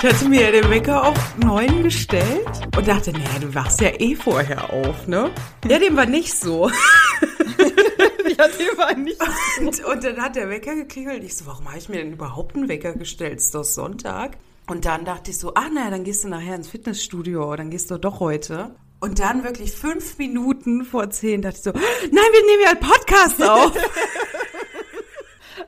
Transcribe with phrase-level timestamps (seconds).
[0.00, 4.14] Ich hatte mir den Wecker auf neun gestellt und dachte, naja, du wachst ja eh
[4.14, 5.32] vorher auf, ne?
[5.66, 6.70] Ja, dem war nicht so.
[7.58, 9.66] ja, dem war nicht so.
[9.66, 11.24] Und, und dann hat der Wecker geklingelt.
[11.24, 13.38] Ich so, warum habe ich mir denn überhaupt einen Wecker gestellt?
[13.38, 14.36] Ist doch Sonntag.
[14.68, 17.90] Und dann dachte ich so, ach naja, dann gehst du nachher ins Fitnessstudio, dann gehst
[17.90, 18.76] du doch heute.
[19.00, 22.80] Und dann wirklich fünf Minuten vor zehn dachte ich so, nein, wir nehmen ja einen
[22.80, 23.72] Podcast auf.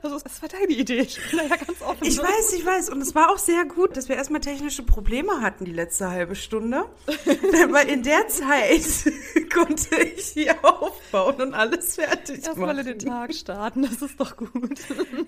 [0.03, 1.01] Also das war deine Idee.
[1.01, 2.05] Ich bin da ja ganz offen.
[2.05, 2.89] Ich weiß, ich weiß.
[2.89, 6.35] Und es war auch sehr gut, dass wir erstmal technische Probleme hatten die letzte halbe
[6.35, 6.85] Stunde.
[7.69, 8.83] Weil in der Zeit
[9.53, 12.77] konnte ich hier aufbauen und alles fertig Erst machen.
[12.77, 14.51] Erstmal in den Tag starten, das ist doch gut.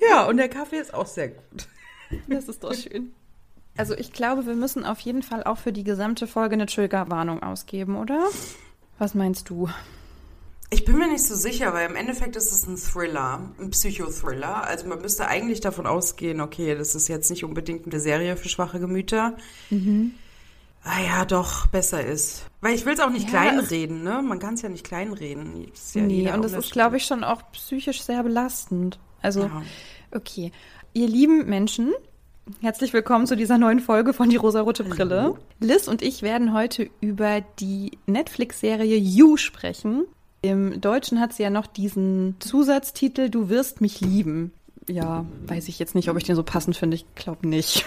[0.10, 1.68] Ja, und der Kaffee ist auch sehr gut.
[2.28, 3.14] Das ist doch schön.
[3.78, 7.42] Also ich glaube, wir müssen auf jeden Fall auch für die gesamte Folge eine Triggerwarnung
[7.42, 8.28] ausgeben, oder?
[9.00, 9.70] Was meinst du?
[10.70, 14.66] Ich bin mir nicht so sicher, weil im Endeffekt ist es ein Thriller, ein Psychothriller.
[14.66, 18.50] Also man müsste eigentlich davon ausgehen, okay, das ist jetzt nicht unbedingt eine Serie für
[18.50, 19.38] schwache Gemüter.
[19.70, 20.14] Mhm.
[20.84, 22.46] Ah ja, doch, besser ist.
[22.60, 24.22] Weil ich will es auch nicht ja, kleinreden, ne?
[24.22, 25.72] Man kann es ja nicht kleinreden.
[25.94, 29.00] Ja nee, und das ist, glaube ich, schon auch psychisch sehr belastend.
[29.22, 29.62] Also, ja.
[30.12, 30.52] okay.
[30.94, 31.94] Ihr lieben Menschen,
[32.60, 35.22] herzlich willkommen zu dieser neuen Folge von Die rosarote Brille.
[35.22, 35.38] Hallo.
[35.62, 40.06] Liz und ich werden heute über die Netflix-Serie You sprechen.
[40.44, 44.52] Im Deutschen hat sie ja noch diesen Zusatztitel Du wirst mich lieben.
[44.90, 46.96] Ja, weiß ich jetzt nicht, ob ich den so passend finde.
[46.96, 47.86] Ich glaube nicht.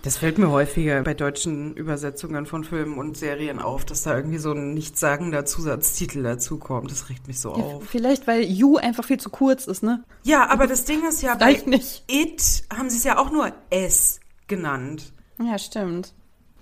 [0.00, 4.38] Das fällt mir häufiger bei deutschen Übersetzungen von Filmen und Serien auf, dass da irgendwie
[4.38, 6.90] so ein nichtssagender Zusatztitel dazukommt.
[6.90, 7.84] Das regt mich so ja, auf.
[7.84, 10.04] Vielleicht, weil You einfach viel zu kurz ist, ne?
[10.22, 12.04] Ja, aber das Ding ist ja, bei nicht.
[12.10, 15.12] It haben sie es ja auch nur S genannt.
[15.38, 16.14] Ja, stimmt.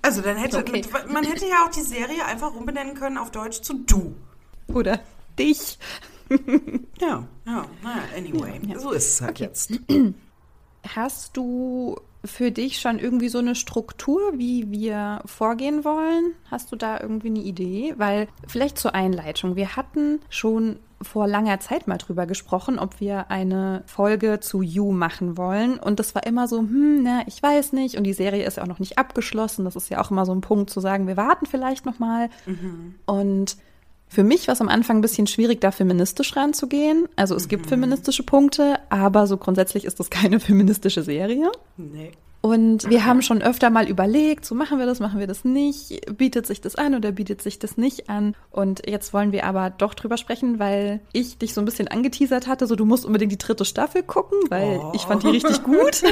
[0.03, 0.83] Also dann hätte, okay.
[1.13, 4.17] man hätte ja auch die Serie einfach umbenennen können auf Deutsch zu Du.
[4.73, 5.01] Oder
[5.39, 5.79] dich.
[7.01, 8.61] ja, ja, naja, anyway.
[8.63, 8.79] Ja, ja.
[8.79, 9.45] So ist es halt okay.
[9.45, 9.73] jetzt.
[10.95, 16.33] Hast du für dich schon irgendwie so eine Struktur, wie wir vorgehen wollen?
[16.51, 17.95] Hast du da irgendwie eine Idee?
[17.97, 19.57] Weil vielleicht zur Einleitung.
[19.57, 24.93] Wir hatten schon vor langer Zeit mal drüber gesprochen, ob wir eine Folge zu You
[24.93, 25.79] machen wollen.
[25.79, 27.97] Und das war immer so, hm, na, ich weiß nicht.
[27.97, 29.65] Und die Serie ist ja auch noch nicht abgeschlossen.
[29.65, 32.31] Das ist ja auch immer so ein Punkt zu sagen, wir warten vielleicht noch mal.
[32.47, 32.95] Mhm.
[33.05, 33.57] Und
[34.09, 37.09] für mich war es am Anfang ein bisschen schwierig, da feministisch ranzugehen.
[37.17, 37.49] Also es mhm.
[37.49, 41.51] gibt feministische Punkte, aber so grundsätzlich ist das keine feministische Serie.
[41.77, 42.13] Nee.
[42.47, 46.17] Und wir haben schon öfter mal überlegt, so machen wir das, machen wir das nicht,
[46.17, 48.37] bietet sich das an oder bietet sich das nicht an.
[48.53, 52.47] Und jetzt wollen wir aber doch drüber sprechen, weil ich dich so ein bisschen angeteasert
[52.47, 54.93] hatte, so du musst unbedingt die dritte Staffel gucken, weil oh.
[54.95, 56.03] ich fand die richtig gut.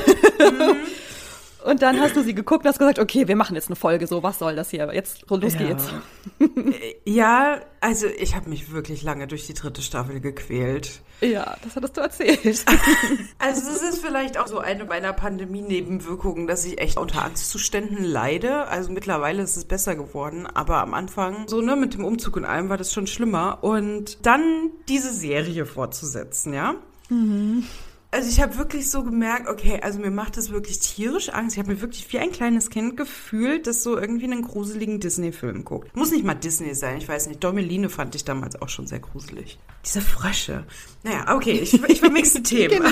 [1.64, 4.06] Und dann hast du sie geguckt und hast gesagt, okay, wir machen jetzt eine Folge,
[4.06, 4.92] so was soll das hier?
[4.92, 5.60] Jetzt los ja.
[5.60, 5.88] geht's.
[7.06, 11.00] Ja, also ich habe mich wirklich lange durch die dritte Staffel gequält.
[11.20, 12.64] Ja, das hattest du erzählt.
[13.38, 18.66] Also es ist vielleicht auch so eine meiner Pandemie-Nebenwirkungen, dass ich echt unter Angstzuständen leide.
[18.68, 22.44] Also mittlerweile ist es besser geworden, aber am Anfang, so ne, mit dem Umzug und
[22.44, 23.58] allem war das schon schlimmer.
[23.62, 26.74] Und dann diese Serie fortzusetzen, ja.
[27.08, 27.64] Mhm
[28.14, 31.56] also ich habe wirklich so gemerkt, okay, also mir macht das wirklich tierisch Angst.
[31.56, 35.64] Ich habe mir wirklich wie ein kleines Kind gefühlt, das so irgendwie einen gruseligen Disney-Film
[35.64, 35.96] guckt.
[35.96, 37.42] Muss nicht mal Disney sein, ich weiß nicht.
[37.42, 39.58] Domeline fand ich damals auch schon sehr gruselig.
[39.84, 40.64] Diese Frösche.
[41.02, 42.84] Naja, okay, ich, ich vermixe Themen.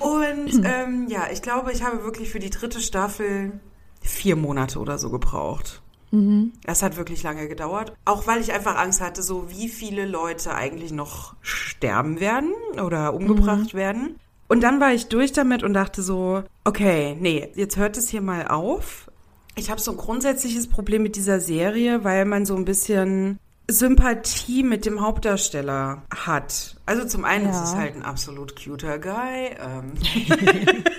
[0.00, 3.52] Und ähm, ja, ich glaube, ich habe wirklich für die dritte Staffel
[4.00, 5.80] vier Monate oder so gebraucht.
[6.10, 6.52] Mhm.
[6.64, 7.92] Das hat wirklich lange gedauert.
[8.04, 13.14] Auch weil ich einfach Angst hatte, so wie viele Leute eigentlich noch sterben werden oder
[13.14, 13.78] umgebracht mhm.
[13.78, 14.16] werden.
[14.48, 18.20] Und dann war ich durch damit und dachte so, okay, nee, jetzt hört es hier
[18.20, 19.08] mal auf.
[19.54, 23.38] Ich habe so ein grundsätzliches Problem mit dieser Serie, weil man so ein bisschen
[23.68, 26.76] Sympathie mit dem Hauptdarsteller hat.
[26.86, 27.50] Also zum einen ja.
[27.50, 29.54] ist es halt ein absolut cuter Guy.
[29.60, 29.92] Ähm.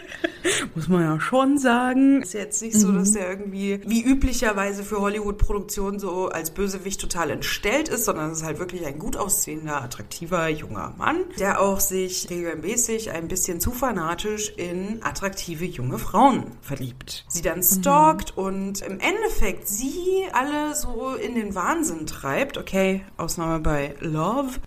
[0.75, 2.21] Muss man ja schon sagen.
[2.21, 2.99] Ist jetzt nicht so, mhm.
[2.99, 8.39] dass der irgendwie wie üblicherweise für Hollywood-Produktionen so als Bösewicht total entstellt ist, sondern es
[8.39, 13.59] ist halt wirklich ein gut aussehender, attraktiver junger Mann, der auch sich regelmäßig ein bisschen
[13.59, 17.25] zu fanatisch in attraktive junge Frauen verliebt.
[17.27, 18.43] Sie dann stalkt mhm.
[18.43, 22.57] und im Endeffekt sie alle so in den Wahnsinn treibt.
[22.57, 24.59] Okay, Ausnahme bei Love.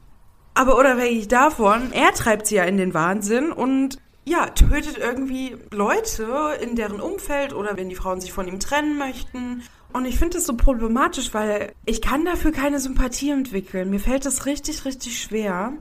[0.55, 6.59] Aber unabhängig davon, er treibt sie ja in den Wahnsinn und ja, tötet irgendwie Leute
[6.61, 9.63] in deren Umfeld oder wenn die Frauen sich von ihm trennen möchten.
[9.93, 13.91] Und ich finde das so problematisch, weil ich kann dafür keine Sympathie entwickeln.
[13.91, 15.75] Mir fällt das richtig, richtig schwer,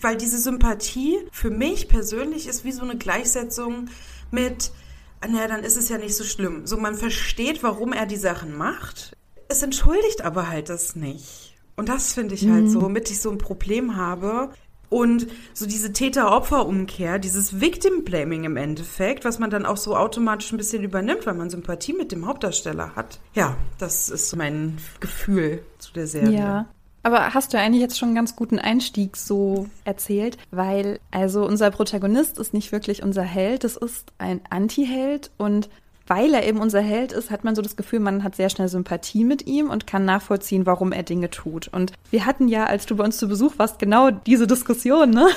[0.00, 3.88] weil diese Sympathie für mich persönlich ist wie so eine Gleichsetzung
[4.30, 4.72] mit,
[5.20, 6.66] naja, dann ist es ja nicht so schlimm.
[6.66, 9.16] So, man versteht, warum er die Sachen macht.
[9.48, 11.54] Es entschuldigt aber halt das nicht.
[11.76, 12.68] Und das finde ich halt mhm.
[12.68, 14.50] so, womit ich so ein Problem habe
[14.92, 20.58] Und so diese Täter-Opfer-Umkehr, dieses Victim-Blaming im Endeffekt, was man dann auch so automatisch ein
[20.58, 23.18] bisschen übernimmt, weil man Sympathie mit dem Hauptdarsteller hat.
[23.32, 26.38] Ja, das ist mein Gefühl zu der Serie.
[26.38, 26.66] Ja.
[27.04, 31.70] Aber hast du eigentlich jetzt schon einen ganz guten Einstieg so erzählt, weil also unser
[31.70, 35.70] Protagonist ist nicht wirklich unser Held, es ist ein Anti-Held und
[36.06, 38.68] weil er eben unser Held ist, hat man so das Gefühl, man hat sehr schnell
[38.68, 41.68] Sympathie mit ihm und kann nachvollziehen, warum er Dinge tut.
[41.68, 45.28] Und wir hatten ja, als du bei uns zu Besuch warst, genau diese Diskussion, ne?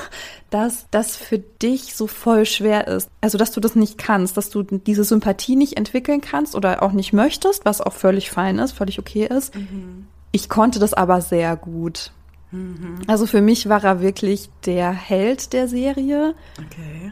[0.50, 3.10] Dass das für dich so voll schwer ist.
[3.22, 6.92] Also, dass du das nicht kannst, dass du diese Sympathie nicht entwickeln kannst oder auch
[6.92, 9.56] nicht möchtest, was auch völlig fein ist, völlig okay ist.
[9.56, 10.08] Mhm.
[10.32, 12.12] Ich konnte das aber sehr gut.
[12.52, 13.00] Mhm.
[13.08, 16.36] Also für mich war er wirklich der Held der Serie.
[16.60, 17.12] Okay.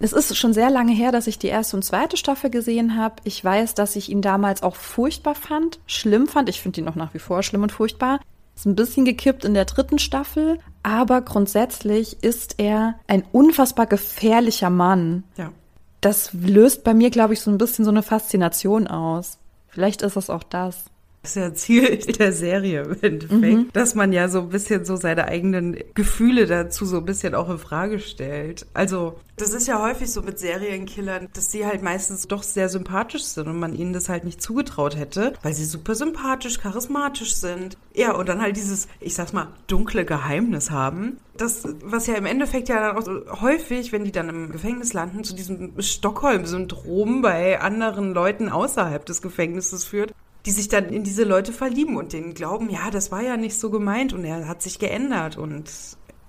[0.00, 3.16] Es ist schon sehr lange her, dass ich die erste und zweite Staffel gesehen habe.
[3.24, 6.48] Ich weiß, dass ich ihn damals auch furchtbar fand, schlimm fand.
[6.48, 8.20] Ich finde ihn auch nach wie vor schlimm und furchtbar.
[8.54, 14.70] Ist ein bisschen gekippt in der dritten Staffel, aber grundsätzlich ist er ein unfassbar gefährlicher
[14.70, 15.24] Mann.
[15.36, 15.52] Ja.
[16.00, 19.38] Das löst bei mir, glaube ich, so ein bisschen so eine Faszination aus.
[19.68, 20.84] Vielleicht ist es auch das.
[21.22, 23.68] Das ist ja Ziel der Serie im Endeffekt, mhm.
[23.72, 27.50] dass man ja so ein bisschen so seine eigenen Gefühle dazu so ein bisschen auch
[27.50, 28.66] in Frage stellt.
[28.72, 33.24] Also, das ist ja häufig so mit Serienkillern, dass sie halt meistens doch sehr sympathisch
[33.24, 37.76] sind und man ihnen das halt nicht zugetraut hätte, weil sie super sympathisch, charismatisch sind.
[37.94, 41.18] Ja, und dann halt dieses, ich sag's mal, dunkle Geheimnis haben.
[41.36, 44.92] Das, was ja im Endeffekt ja dann auch so häufig, wenn die dann im Gefängnis
[44.92, 50.12] landen, zu diesem Stockholm-Syndrom bei anderen Leuten außerhalb des Gefängnisses führt
[50.48, 53.60] die sich dann in diese Leute verlieben und denen glauben, ja, das war ja nicht
[53.60, 55.70] so gemeint und er hat sich geändert und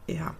[0.07, 0.35] ja.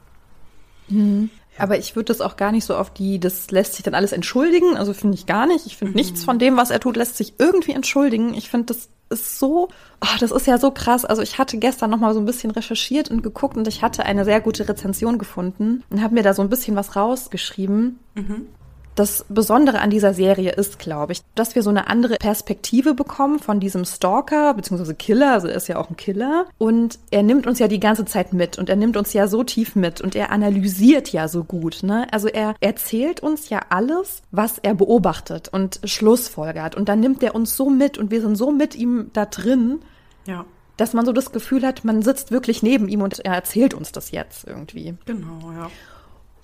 [0.89, 1.29] Mhm.
[1.57, 4.11] Aber ich würde das auch gar nicht so auf die, das lässt sich dann alles
[4.11, 4.75] entschuldigen.
[4.75, 5.65] Also finde ich gar nicht.
[5.65, 5.95] Ich finde mhm.
[5.95, 8.33] nichts von dem, was er tut, lässt sich irgendwie entschuldigen.
[8.33, 9.69] Ich finde, das ist so,
[10.01, 11.05] oh, das ist ja so krass.
[11.05, 14.05] Also ich hatte gestern noch mal so ein bisschen recherchiert und geguckt und ich hatte
[14.05, 17.99] eine sehr gute Rezension gefunden und habe mir da so ein bisschen was rausgeschrieben.
[18.15, 18.47] Mhm.
[19.00, 23.40] Das Besondere an dieser Serie ist, glaube ich, dass wir so eine andere Perspektive bekommen
[23.40, 24.94] von diesem Stalker bzw.
[24.94, 28.04] Killer, also er ist ja auch ein Killer und er nimmt uns ja die ganze
[28.04, 31.46] Zeit mit und er nimmt uns ja so tief mit und er analysiert ja so
[31.46, 32.07] gut, ne?
[32.12, 37.36] Also er erzählt uns ja alles, was er beobachtet und schlussfolgert und dann nimmt er
[37.36, 39.80] uns so mit und wir sind so mit ihm da drin.
[40.28, 40.44] Ja
[40.80, 43.92] dass man so das Gefühl hat, man sitzt wirklich neben ihm und er erzählt uns
[43.92, 44.96] das jetzt irgendwie.
[45.06, 45.69] Genau, ja.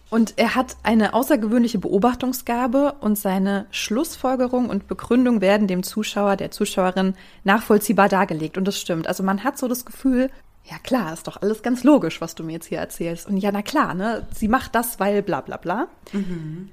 [0.10, 6.52] Und er hat eine außergewöhnliche Beobachtungsgabe und seine Schlussfolgerung und Begründung werden dem Zuschauer, der
[6.52, 8.57] Zuschauerin nachvollziehbar dargelegt.
[8.57, 9.07] Und das stimmt.
[9.07, 10.30] Also man hat so das Gefühl,
[10.63, 13.28] ja klar, ist doch alles ganz logisch, was du mir jetzt hier erzählst.
[13.28, 14.28] Und ja, na klar, ne?
[14.34, 15.88] Sie macht das, weil bla bla bla.
[16.12, 16.69] Mhm.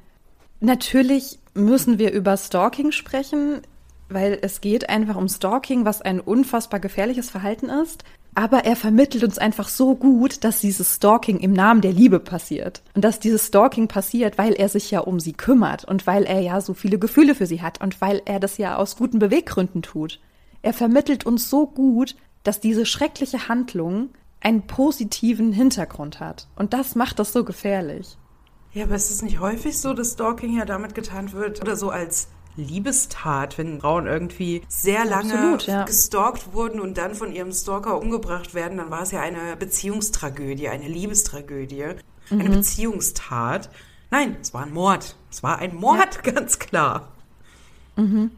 [0.61, 3.63] Natürlich müssen wir über Stalking sprechen,
[4.09, 8.05] weil es geht einfach um Stalking, was ein unfassbar gefährliches Verhalten ist.
[8.35, 12.83] Aber er vermittelt uns einfach so gut, dass dieses Stalking im Namen der Liebe passiert.
[12.95, 16.41] Und dass dieses Stalking passiert, weil er sich ja um sie kümmert und weil er
[16.41, 19.83] ja so viele Gefühle für sie hat und weil er das ja aus guten Beweggründen
[19.83, 20.19] tut.
[20.63, 26.49] Er vermittelt uns so gut, dass diese schreckliche Handlung einen positiven Hintergrund hat.
[26.57, 28.17] Und das macht das so gefährlich.
[28.73, 31.91] Ja, aber ist es nicht häufig so, dass Stalking ja damit getan wird oder so
[31.91, 35.85] als Liebestat, wenn Frauen irgendwie sehr lange Absolut, ja.
[35.85, 40.69] gestalkt wurden und dann von ihrem Stalker umgebracht werden, dann war es ja eine Beziehungstragödie,
[40.69, 41.95] eine Liebestragödie,
[42.31, 42.41] mhm.
[42.41, 43.71] eine Beziehungstat.
[44.11, 45.17] Nein, es war ein Mord.
[45.31, 46.33] Es war ein Mord, ja.
[46.33, 47.09] ganz klar.
[47.97, 48.31] Mhm.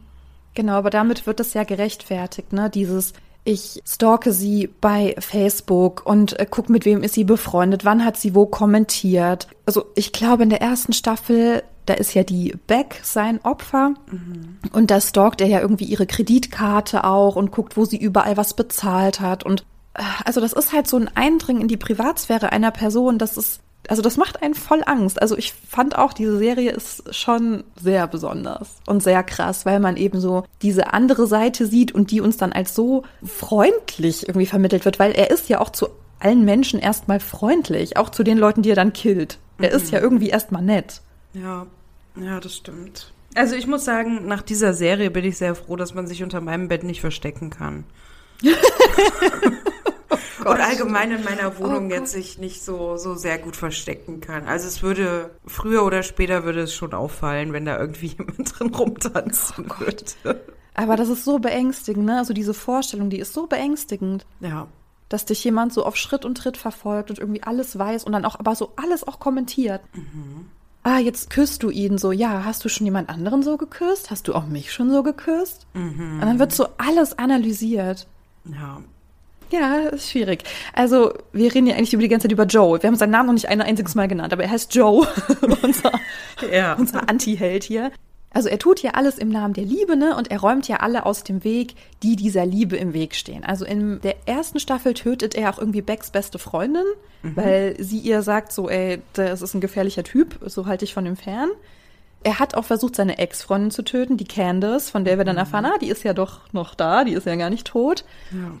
[0.53, 2.69] Genau, aber damit wird das ja gerechtfertigt, ne?
[2.69, 3.11] Dieses,
[3.45, 8.17] ich stalke sie bei Facebook und äh, guck, mit wem ist sie befreundet, wann hat
[8.17, 9.47] sie wo kommentiert.
[9.65, 14.57] Also ich glaube, in der ersten Staffel da ist ja die Beck sein Opfer mhm.
[14.71, 18.55] und da stalkt er ja irgendwie ihre Kreditkarte auch und guckt, wo sie überall was
[18.55, 22.71] bezahlt hat und äh, also das ist halt so ein Eindringen in die Privatsphäre einer
[22.71, 25.21] Person, das ist also das macht einen voll Angst.
[25.21, 29.97] Also ich fand auch, diese Serie ist schon sehr besonders und sehr krass, weil man
[29.97, 34.85] eben so diese andere Seite sieht und die uns dann als so freundlich irgendwie vermittelt
[34.85, 35.89] wird, weil er ist ja auch zu
[36.19, 39.37] allen Menschen erstmal freundlich, auch zu den Leuten, die er dann killt.
[39.57, 39.75] Er mhm.
[39.75, 41.01] ist ja irgendwie erstmal nett.
[41.33, 41.67] Ja,
[42.15, 43.11] ja, das stimmt.
[43.35, 46.39] Also ich muss sagen, nach dieser Serie bin ich sehr froh, dass man sich unter
[46.39, 47.83] meinem Bett nicht verstecken kann.
[50.45, 54.21] oh und allgemein in meiner Wohnung oh jetzt sich nicht so, so sehr gut verstecken
[54.21, 54.47] kann.
[54.47, 58.73] Also es würde, früher oder später würde es schon auffallen, wenn da irgendwie jemand drin
[58.73, 60.41] rumtanzen oh würde.
[60.73, 62.17] Aber das ist so beängstigend, ne?
[62.17, 64.25] Also diese Vorstellung, die ist so beängstigend.
[64.39, 64.67] Ja.
[65.09, 68.25] Dass dich jemand so auf Schritt und Tritt verfolgt und irgendwie alles weiß und dann
[68.25, 69.81] auch, aber so alles auch kommentiert.
[69.93, 70.47] Mhm
[70.85, 74.11] ah, jetzt küsst du ihn so, ja, hast du schon jemand anderen so geküsst?
[74.11, 75.65] Hast du auch mich schon so geküsst?
[75.73, 76.19] Mhm.
[76.21, 78.07] Und dann wird so alles analysiert.
[78.45, 78.81] Ja.
[79.51, 80.43] Ja, ist schwierig.
[80.73, 82.81] Also, wir reden ja eigentlich über die ganze Zeit über Joe.
[82.81, 85.07] Wir haben seinen Namen noch nicht ein einziges Mal genannt, aber er heißt Joe,
[85.61, 85.91] unser,
[86.51, 86.73] ja.
[86.73, 87.91] unser Anti-Held hier.
[88.35, 90.13] Also er tut ja alles im Namen der Liebe, ne?
[90.17, 93.45] Und er räumt ja alle aus dem Weg, die dieser Liebe im Weg stehen.
[93.45, 96.83] Also in der ersten Staffel tötet er auch irgendwie Becks beste Freundin,
[97.23, 97.37] mhm.
[97.37, 101.05] weil sie ihr sagt so, ey, das ist ein gefährlicher Typ, so halte ich von
[101.05, 101.49] ihm fern.
[102.23, 105.39] Er hat auch versucht, seine Ex-Freundin zu töten, die Candace, von der wir dann mhm.
[105.39, 108.03] erfahren, ah, die ist ja doch noch da, die ist ja gar nicht tot.
[108.31, 108.51] Ja.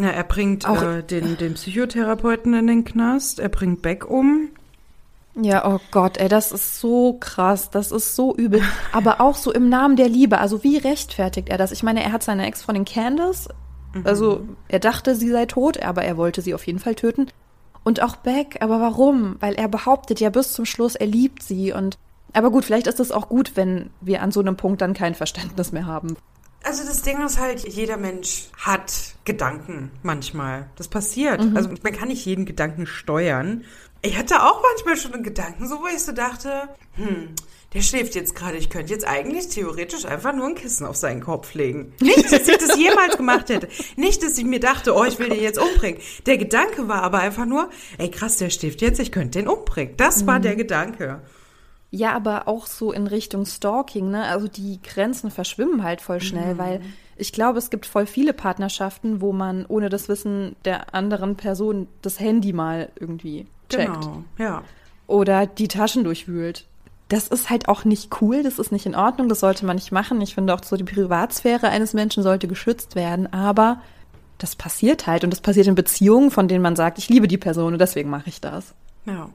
[0.00, 4.48] Ja, er bringt auch, äh, den, den Psychotherapeuten in den Knast, er bringt Beck um.
[5.36, 8.62] Ja, oh Gott, ey, das ist so krass, das ist so übel.
[8.92, 11.70] Aber auch so im Namen der Liebe, also wie rechtfertigt er das?
[11.72, 13.48] Ich meine, er hat seine Ex von den Candace,
[13.94, 14.06] mhm.
[14.06, 17.28] also er dachte, sie sei tot, aber er wollte sie auf jeden Fall töten.
[17.82, 19.36] Und auch Beck, aber warum?
[19.40, 21.96] Weil er behauptet ja bis zum Schluss, er liebt sie und
[22.32, 25.14] aber gut, vielleicht ist es auch gut, wenn wir an so einem Punkt dann kein
[25.14, 26.16] Verständnis mehr haben.
[26.62, 30.68] Also das Ding ist halt, jeder Mensch hat Gedanken manchmal.
[30.76, 31.42] Das passiert.
[31.42, 31.56] Mhm.
[31.56, 33.64] Also man kann nicht jeden Gedanken steuern.
[34.02, 37.34] Ich hatte auch manchmal schon einen Gedanken, so wo ich so dachte, hm,
[37.74, 38.56] der schläft jetzt gerade.
[38.56, 41.92] Ich könnte jetzt eigentlich theoretisch einfach nur ein Kissen auf seinen Kopf legen.
[42.00, 43.68] Nicht, dass ich das jemals gemacht hätte.
[43.96, 46.00] Nicht, dass ich mir dachte, oh, ich will den jetzt umbringen.
[46.26, 49.96] Der Gedanke war aber einfach nur, ey krass, der schläft jetzt, ich könnte den umbringen.
[49.96, 50.42] Das war mhm.
[50.42, 51.20] der Gedanke.
[51.90, 54.24] Ja, aber auch so in Richtung Stalking, ne?
[54.24, 56.58] Also die Grenzen verschwimmen halt voll schnell, mhm.
[56.58, 56.80] weil
[57.16, 61.88] ich glaube, es gibt voll viele Partnerschaften, wo man ohne das Wissen der anderen Person
[62.00, 64.00] das Handy mal irgendwie checkt.
[64.00, 64.62] Genau, ja.
[65.06, 66.66] Oder die Taschen durchwühlt.
[67.08, 69.90] Das ist halt auch nicht cool, das ist nicht in Ordnung, das sollte man nicht
[69.90, 70.20] machen.
[70.20, 73.80] Ich finde auch so, die Privatsphäre eines Menschen sollte geschützt werden, aber
[74.38, 77.36] das passiert halt und das passiert in Beziehungen, von denen man sagt, ich liebe die
[77.36, 78.74] Person und deswegen mache ich das.
[79.06, 79.28] Ja.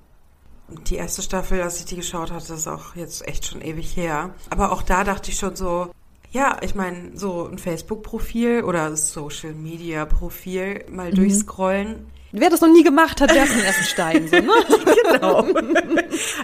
[0.67, 4.33] Die erste Staffel, als ich die geschaut hatte, ist auch jetzt echt schon ewig her.
[4.49, 5.91] Aber auch da dachte ich schon so,
[6.31, 11.15] ja, ich meine, so ein Facebook-Profil oder Social-Media-Profil mal mhm.
[11.15, 12.07] durchscrollen
[12.37, 14.27] Wer das noch nie gemacht hat, werfen den ersten Stein.
[14.27, 14.51] So, ne?
[15.11, 15.45] genau.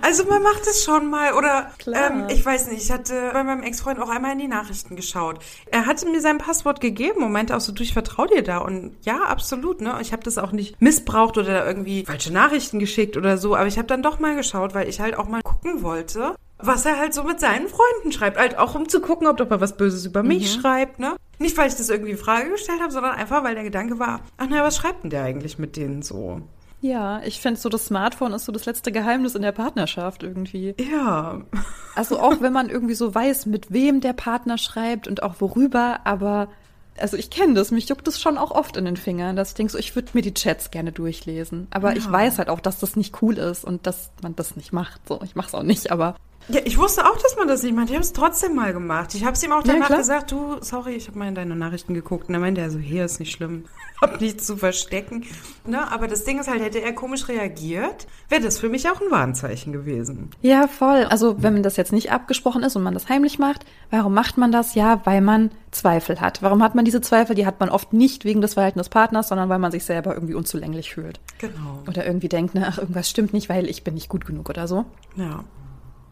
[0.02, 1.34] Also man macht es schon mal.
[1.34, 4.96] Oder ähm, ich weiß nicht, ich hatte bei meinem Ex-Freund auch einmal in die Nachrichten
[4.96, 5.40] geschaut.
[5.68, 8.60] Er hatte mir sein Passwort gegeben und meinte auch so, du, ich vertraue dir da.
[8.60, 9.82] Und ja, absolut.
[9.82, 9.98] Ne?
[10.02, 13.56] Ich habe das auch nicht missbraucht oder irgendwie falsche Nachrichten geschickt oder so.
[13.56, 16.86] Aber ich habe dann doch mal geschaut, weil ich halt auch mal gucken wollte, was
[16.86, 18.38] er halt so mit seinen Freunden schreibt.
[18.38, 20.62] Halt auch um zu gucken, ob doch mal was Böses über mich mhm.
[20.62, 21.16] schreibt, ne?
[21.40, 24.22] Nicht, weil ich das irgendwie in Frage gestellt habe, sondern einfach, weil der Gedanke war,
[24.38, 26.42] ach naja, was schreibt denn der eigentlich mit denen so?
[26.82, 30.74] Ja, ich finde so, das Smartphone ist so das letzte Geheimnis in der Partnerschaft irgendwie.
[30.80, 31.42] Ja.
[31.96, 36.00] Also auch wenn man irgendwie so weiß, mit wem der Partner schreibt und auch worüber,
[36.06, 36.48] aber
[36.98, 39.56] also ich kenne das, mich juckt es schon auch oft in den Fingern, dass ich
[39.56, 41.68] denke so, ich würde mir die Chats gerne durchlesen.
[41.72, 41.98] Aber ja.
[41.98, 45.08] ich weiß halt auch, dass das nicht cool ist und dass man das nicht macht.
[45.08, 46.16] So, ich mache es auch nicht, aber
[46.52, 47.90] ja, ich wusste auch, dass man das nicht macht.
[47.90, 49.14] Ich habe es trotzdem mal gemacht.
[49.16, 51.56] Ich habe es ihm auch danach ja, gesagt, du, sorry, ich habe mal in deine
[51.56, 52.28] Nachrichten geguckt.
[52.28, 53.66] Und dann meinte er so, hier ist nicht schlimm.
[54.02, 55.26] hab nichts zu verstecken.
[55.66, 55.92] Ne?
[55.92, 59.12] Aber das Ding ist halt, hätte er komisch reagiert, wäre das für mich auch ein
[59.12, 60.32] Warnzeichen gewesen.
[60.42, 61.06] Ja, voll.
[61.06, 64.52] Also wenn das jetzt nicht abgesprochen ist und man das heimlich macht, warum macht man
[64.52, 64.74] das?
[64.74, 66.42] Ja, weil man Zweifel hat.
[66.42, 67.36] Warum hat man diese Zweifel?
[67.36, 70.16] Die hat man oft nicht wegen des Verhaltens des Partners, sondern weil man sich selber
[70.16, 71.20] irgendwie unzulänglich fühlt.
[71.38, 71.84] Genau.
[71.88, 74.68] Oder irgendwie denkt, ne, ach, irgendwas stimmt nicht, weil ich bin nicht gut genug oder
[74.68, 74.86] so.
[75.16, 75.44] Ja.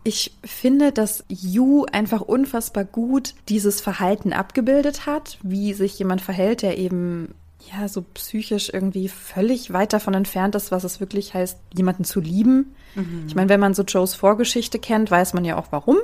[0.09, 6.63] Ich finde, dass Yu einfach unfassbar gut dieses Verhalten abgebildet hat, wie sich jemand verhält,
[6.63, 7.35] der eben
[7.71, 12.21] ja so psychisch irgendwie völlig weit davon entfernt ist, was es wirklich heißt, jemanden zu
[12.21, 12.73] lieben.
[12.95, 13.25] Mhm.
[13.27, 15.97] Ich meine, wenn man so Joes Vorgeschichte kennt, weiß man ja auch warum.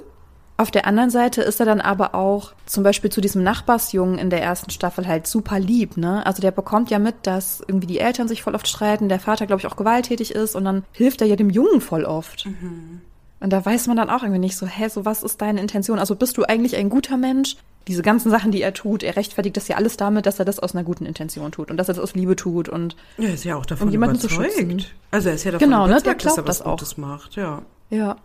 [0.55, 4.29] Auf der anderen Seite ist er dann aber auch zum Beispiel zu diesem Nachbarsjungen in
[4.29, 6.23] der ersten Staffel halt super lieb, ne?
[6.27, 9.47] Also der bekommt ja mit, dass irgendwie die Eltern sich voll oft streiten, der Vater,
[9.47, 12.45] glaube ich, auch gewalttätig ist und dann hilft er ja dem Jungen voll oft.
[12.45, 13.01] Mhm.
[13.45, 15.99] Und da weiß man dann auch irgendwie nicht so, hä, so was ist deine Intention?
[15.99, 17.57] Also bist du eigentlich ein guter Mensch?
[17.87, 20.57] Diese ganzen Sachen, die er tut, er rechtfertigt das ja alles damit, dass er das
[20.57, 23.43] aus einer guten Intention tut und dass er das aus Liebe tut und ja, ist
[23.43, 24.51] ja auch davon um jemanden überzeugt.
[24.51, 24.85] Zu schützen.
[25.11, 26.11] Also er ist ja davon genau, überzeugt, ne?
[26.11, 26.71] der glaubt dass er was das auch.
[26.71, 27.61] Gutes macht, ja.
[27.91, 28.17] Ja.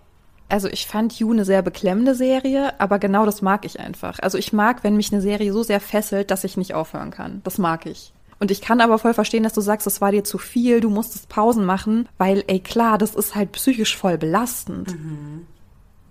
[0.49, 4.21] Also ich fand You eine sehr beklemmende Serie, aber genau das mag ich einfach.
[4.21, 7.43] Also ich mag, wenn mich eine Serie so sehr fesselt, dass ich nicht aufhören kann.
[7.45, 8.15] Das mag ich.
[8.41, 10.89] Und ich kann aber voll verstehen, dass du sagst, es war dir zu viel, du
[10.89, 14.95] musstest Pausen machen, weil, ey, klar, das ist halt psychisch voll belastend.
[14.99, 15.47] Mhm.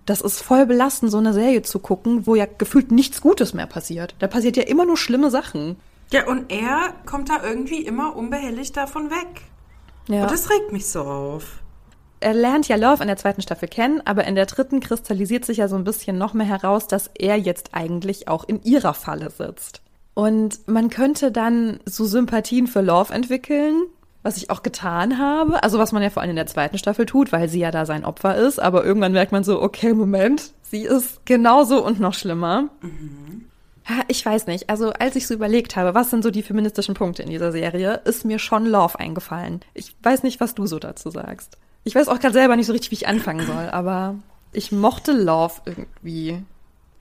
[0.06, 3.66] Das ist voll belastend, so eine Serie zu gucken, wo ja gefühlt nichts Gutes mehr
[3.66, 4.16] passiert.
[4.20, 5.76] Da passiert ja immer nur schlimme Sachen.
[6.12, 9.42] Ja, und er kommt da irgendwie immer unbehelligt davon weg.
[10.08, 10.24] Ja.
[10.24, 11.60] Und das regt mich so auf.
[12.20, 15.58] Er lernt ja Love in der zweiten Staffel kennen, aber in der dritten kristallisiert sich
[15.58, 19.30] ja so ein bisschen noch mehr heraus, dass er jetzt eigentlich auch in ihrer Falle
[19.30, 19.82] sitzt.
[20.20, 23.84] Und man könnte dann so Sympathien für Love entwickeln,
[24.22, 25.64] was ich auch getan habe.
[25.64, 27.86] Also was man ja vor allem in der zweiten Staffel tut, weil sie ja da
[27.86, 28.60] sein Opfer ist.
[28.60, 32.68] Aber irgendwann merkt man so, okay, Moment, sie ist genauso und noch schlimmer.
[32.82, 33.46] Mhm.
[34.10, 34.70] Ich weiß nicht.
[34.70, 38.02] Also als ich so überlegt habe, was sind so die feministischen Punkte in dieser Serie,
[38.04, 39.62] ist mir schon Love eingefallen.
[39.74, 41.58] Ich weiß nicht, was du so dazu sagst.
[41.86, 44.16] Ich weiß auch gerade selber nicht so richtig, wie ich anfangen soll, aber
[44.52, 46.44] ich mochte Love irgendwie.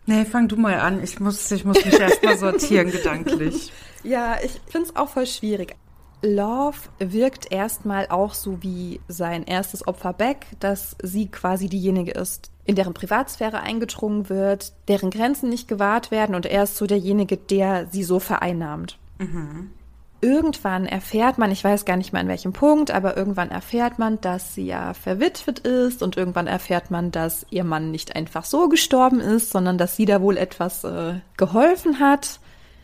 [0.09, 1.03] Nee, fang du mal an.
[1.03, 3.71] Ich muss, ich muss mich erstmal sortieren gedanklich.
[4.03, 5.77] Ja, ich finde es auch voll schwierig.
[6.23, 12.51] Love wirkt erstmal auch so wie sein erstes Opfer Beck, dass sie quasi diejenige ist,
[12.65, 17.37] in deren Privatsphäre eingedrungen wird, deren Grenzen nicht gewahrt werden und er ist so derjenige,
[17.37, 18.99] der sie so vereinnahmt.
[19.19, 19.73] Mhm.
[20.21, 24.21] Irgendwann erfährt man, ich weiß gar nicht mehr an welchem Punkt, aber irgendwann erfährt man,
[24.21, 28.69] dass sie ja verwitwet ist und irgendwann erfährt man, dass ihr Mann nicht einfach so
[28.69, 32.41] gestorben ist, sondern dass sie da wohl etwas äh, geholfen hat.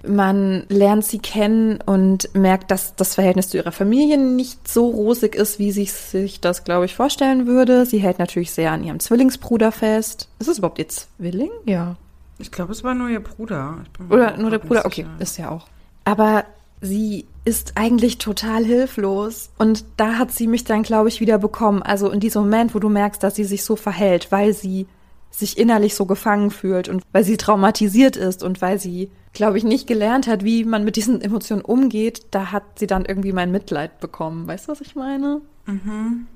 [0.06, 5.34] Man lernt sie kennen und merkt, dass das Verhältnis zu ihrer Familie nicht so rosig
[5.34, 7.84] ist, wie sie sich das, glaube ich, vorstellen würde.
[7.86, 10.28] Sie hält natürlich sehr an ihrem Zwillingsbruder fest.
[10.38, 11.50] Ist es überhaupt ihr Zwilling?
[11.64, 11.96] Ja.
[12.38, 13.78] Ich glaube, es war nur ihr Bruder.
[14.10, 14.84] Oder nur der Bruder?
[14.84, 15.66] Okay, ist ja auch.
[16.04, 16.44] Aber
[16.80, 19.50] sie ist eigentlich total hilflos.
[19.58, 21.82] Und da hat sie mich dann, glaube ich, wieder bekommen.
[21.82, 24.86] Also in diesem Moment, wo du merkst, dass sie sich so verhält, weil sie
[25.30, 29.64] sich innerlich so gefangen fühlt und weil sie traumatisiert ist und weil sie, glaube ich,
[29.64, 33.50] nicht gelernt hat, wie man mit diesen Emotionen umgeht, da hat sie dann irgendwie mein
[33.50, 34.46] Mitleid bekommen.
[34.46, 35.40] Weißt du, was ich meine?
[35.66, 36.26] Mhm.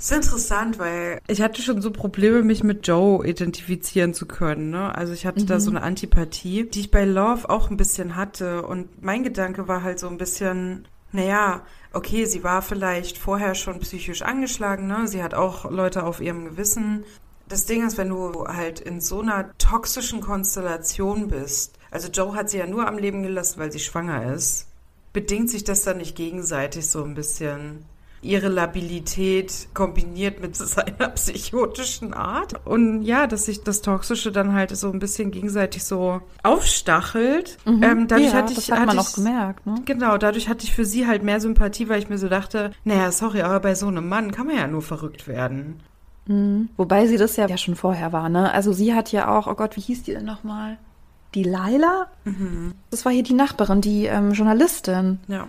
[0.00, 4.70] Das ist interessant, weil ich hatte schon so Probleme, mich mit Joe identifizieren zu können.
[4.70, 4.94] Ne?
[4.94, 5.46] Also ich hatte mhm.
[5.46, 8.62] da so eine Antipathie, die ich bei Love auch ein bisschen hatte.
[8.62, 13.78] Und mein Gedanke war halt so ein bisschen, naja, okay, sie war vielleicht vorher schon
[13.80, 15.06] psychisch angeschlagen, ne?
[15.06, 17.04] Sie hat auch Leute auf ihrem Gewissen
[17.50, 22.48] das Ding ist, wenn du halt in so einer toxischen Konstellation bist, also Joe hat
[22.48, 24.68] sie ja nur am Leben gelassen, weil sie schwanger ist,
[25.12, 27.84] bedingt sich das dann nicht gegenseitig so ein bisschen
[28.22, 32.66] ihre Labilität kombiniert mit seiner psychotischen Art.
[32.66, 37.58] Und ja, dass sich das Toxische dann halt so ein bisschen gegenseitig so aufstachelt.
[37.64, 37.82] Mhm.
[37.82, 39.66] Ähm, dadurch ja, hatte ich, das hat man auch gemerkt.
[39.66, 39.76] Ne?
[39.84, 43.10] Genau, dadurch hatte ich für sie halt mehr Sympathie, weil ich mir so dachte, naja,
[43.12, 45.80] sorry, aber bei so einem Mann kann man ja nur verrückt werden.
[46.26, 46.68] Mhm.
[46.76, 48.52] Wobei sie das ja, ja schon vorher war, ne?
[48.52, 50.78] Also sie hat ja auch, oh Gott, wie hieß die denn nochmal?
[51.34, 52.06] Die Laila?
[52.24, 52.74] Mhm.
[52.90, 55.20] Das war hier die Nachbarin, die ähm, Journalistin.
[55.28, 55.46] Ja.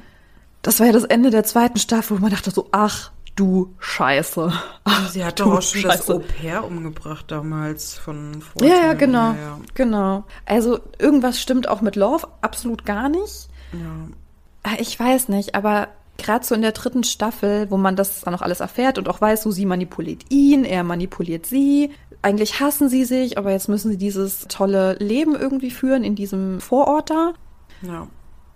[0.61, 4.51] Das war ja das Ende der zweiten Staffel, wo man dachte so, ach du Scheiße.
[4.83, 5.97] Ach, sie hat doch auch schon Scheiße.
[5.97, 8.63] das Au-pair umgebracht damals von vor.
[8.63, 9.31] Ja, ja, genau.
[9.31, 9.59] Ja, ja.
[9.73, 10.23] Genau.
[10.45, 13.47] Also irgendwas stimmt auch mit Love absolut gar nicht.
[13.73, 14.75] Ja.
[14.77, 18.41] Ich weiß nicht, aber gerade so in der dritten Staffel, wo man das dann auch
[18.41, 21.91] alles erfährt und auch weiß, so sie manipuliert ihn, er manipuliert sie.
[22.21, 26.61] Eigentlich hassen sie sich, aber jetzt müssen sie dieses tolle Leben irgendwie führen in diesem
[26.61, 27.33] Vorort da.
[27.81, 28.07] Ja.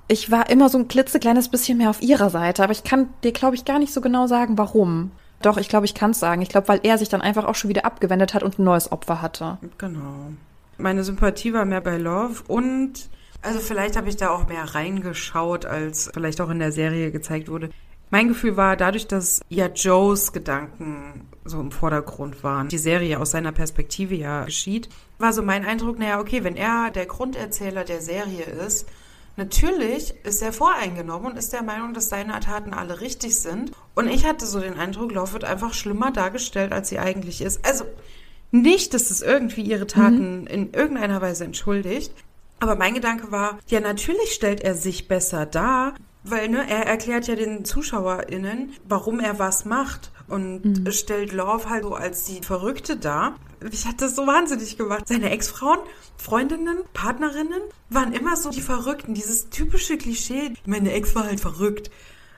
[0.07, 3.31] Ich war immer so ein klitzekleines bisschen mehr auf ihrer Seite, aber ich kann dir,
[3.31, 5.11] glaube ich, gar nicht so genau sagen, warum.
[5.41, 6.41] Doch, ich glaube, ich kann es sagen.
[6.41, 8.91] Ich glaube, weil er sich dann einfach auch schon wieder abgewendet hat und ein neues
[8.91, 9.57] Opfer hatte.
[9.77, 10.31] Genau.
[10.77, 13.09] Meine Sympathie war mehr bei Love und
[13.41, 17.47] also vielleicht habe ich da auch mehr reingeschaut, als vielleicht auch in der Serie gezeigt
[17.47, 17.69] wurde.
[18.09, 23.31] Mein Gefühl war, dadurch, dass ja Joes Gedanken so im Vordergrund waren, die Serie aus
[23.31, 24.89] seiner Perspektive ja geschieht,
[25.19, 28.87] war so mein Eindruck, naja, okay, wenn er der Grunderzähler der Serie ist,
[29.38, 33.71] natürlich ist er voreingenommen und ist der Meinung, dass seine Taten alle richtig sind.
[33.93, 37.65] Und ich hatte so den Eindruck, Love wird einfach schlimmer dargestellt, als sie eigentlich ist.
[37.65, 37.86] Also
[38.52, 40.48] nicht, dass es irgendwie ihre Taten mhm.
[40.48, 42.12] in irgendeiner Weise entschuldigt,
[42.60, 45.93] aber mein Gedanke war, ja, natürlich stellt er sich besser dar,
[46.24, 50.91] weil ne, er erklärt ja den ZuschauerInnen, warum er was macht und mhm.
[50.91, 53.35] stellt Love halt so als die Verrückte dar.
[53.71, 55.07] Ich hatte das so wahnsinnig gemacht.
[55.07, 55.79] Seine Ex-Frauen,
[56.17, 59.13] Freundinnen, Partnerinnen waren immer so die Verrückten.
[59.13, 61.89] Dieses typische Klischee, meine Ex war halt verrückt.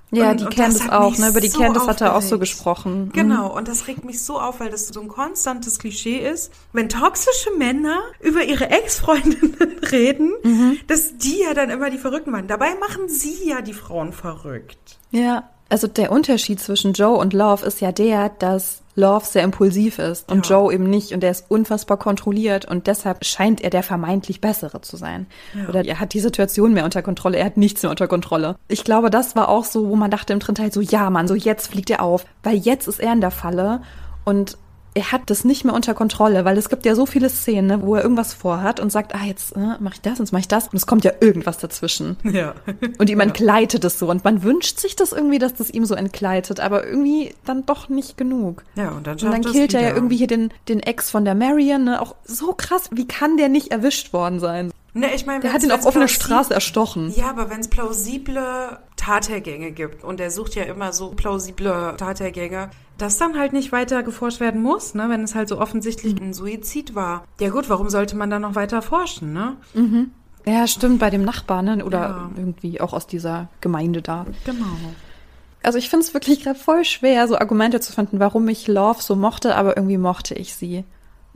[0.10, 1.30] Ja, und, die Candice auch, ne?
[1.30, 3.06] Über die so Candice hat er auch so gesprochen.
[3.06, 3.12] Mhm.
[3.12, 6.52] Genau, und das regt mich so auf, weil das so ein konstantes Klischee ist.
[6.72, 10.78] Wenn toxische Männer über ihre Ex-Freundinnen reden, mhm.
[10.88, 12.48] dass die ja dann immer die Verrückten waren.
[12.48, 14.98] Dabei machen sie ja die Frauen verrückt.
[15.12, 20.00] Ja, also der Unterschied zwischen Joe und Love ist ja der, dass Love sehr impulsiv
[20.00, 20.56] ist und ja.
[20.56, 24.82] Joe eben nicht und er ist unfassbar kontrolliert und deshalb scheint er der vermeintlich bessere
[24.82, 25.28] zu sein.
[25.54, 25.70] Ja.
[25.70, 28.56] Oder er hat die Situation mehr unter Kontrolle, er hat nichts mehr unter Kontrolle.
[28.68, 31.28] Ich glaube, das war auch so, wo man dachte im dritten Teil so, ja Mann,
[31.28, 33.82] so jetzt fliegt er auf, weil jetzt ist er in der Falle
[34.26, 34.58] und
[34.98, 37.82] er hat das nicht mehr unter Kontrolle, weil es gibt ja so viele Szenen, ne,
[37.84, 40.48] wo er irgendwas vorhat und sagt, ah, jetzt äh, mache ich das, jetzt mache ich
[40.48, 42.18] das und es kommt ja irgendwas dazwischen.
[42.38, 42.54] Ja.
[43.00, 45.96] Und ihm entgleitet es so und man wünscht sich das irgendwie, dass das ihm so
[45.96, 48.64] entgleitet, aber irgendwie dann doch nicht genug.
[48.76, 51.34] Ja, und dann, und dann killt er ja irgendwie hier den, den Ex von der
[51.34, 54.72] Marion, ne, auch so krass, wie kann der nicht erwischt worden sein?
[54.98, 57.14] Ne, ich meine, der hat ihn auf offener Straße erstochen.
[57.16, 62.72] Ja, aber wenn es plausible Tathergänge gibt und er sucht ja immer so plausible Tathergänge,
[62.98, 66.34] dass dann halt nicht weiter geforscht werden muss, ne, wenn es halt so offensichtlich ein
[66.34, 67.26] Suizid war.
[67.40, 69.58] Ja gut, warum sollte man dann noch weiter forschen, ne?
[69.76, 70.12] Mhm.
[70.46, 71.86] Ja, stimmt, bei dem Nachbarn, ne?
[71.86, 72.30] oder ja.
[72.38, 74.26] irgendwie auch aus dieser Gemeinde da.
[74.46, 74.66] Genau.
[75.62, 79.02] Also ich finde es wirklich gerade voll schwer, so Argumente zu finden, warum ich Love
[79.02, 80.86] so mochte, aber irgendwie mochte ich sie.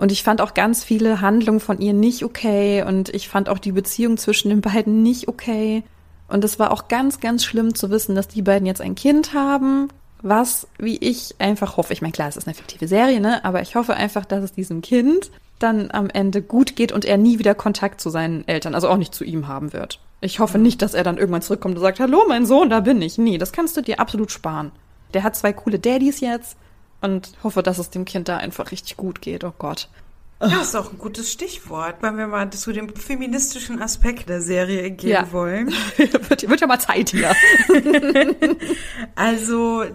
[0.02, 3.60] Und ich fand auch ganz viele Handlungen von ihr nicht okay und ich fand auch
[3.60, 5.84] die Beziehung zwischen den beiden nicht okay.
[6.28, 9.36] Und es war auch ganz, ganz schlimm zu wissen, dass die beiden jetzt ein Kind
[9.36, 9.90] haben,
[10.24, 13.62] was, wie ich einfach hoffe, ich meine, klar, es ist eine fiktive Serie, ne, aber
[13.62, 17.38] ich hoffe einfach, dass es diesem Kind dann am Ende gut geht und er nie
[17.38, 20.00] wieder Kontakt zu seinen Eltern, also auch nicht zu ihm haben wird.
[20.20, 23.04] Ich hoffe nicht, dass er dann irgendwann zurückkommt und sagt, hallo, mein Sohn, da bin
[23.04, 23.20] ich.
[23.20, 24.72] Nee, das kannst du dir absolut sparen.
[25.14, 26.58] Der hat zwei coole Daddys jetzt
[27.02, 29.44] und hoffe, dass es dem Kind da einfach richtig gut geht.
[29.44, 29.90] Oh Gott.
[30.42, 34.42] Ja, das ist auch ein gutes Stichwort, wenn wir mal zu dem feministischen Aspekt der
[34.42, 35.32] Serie gehen ja.
[35.32, 35.72] wollen.
[35.98, 37.36] wird, wird ja mal Zeit hier.
[39.16, 39.86] also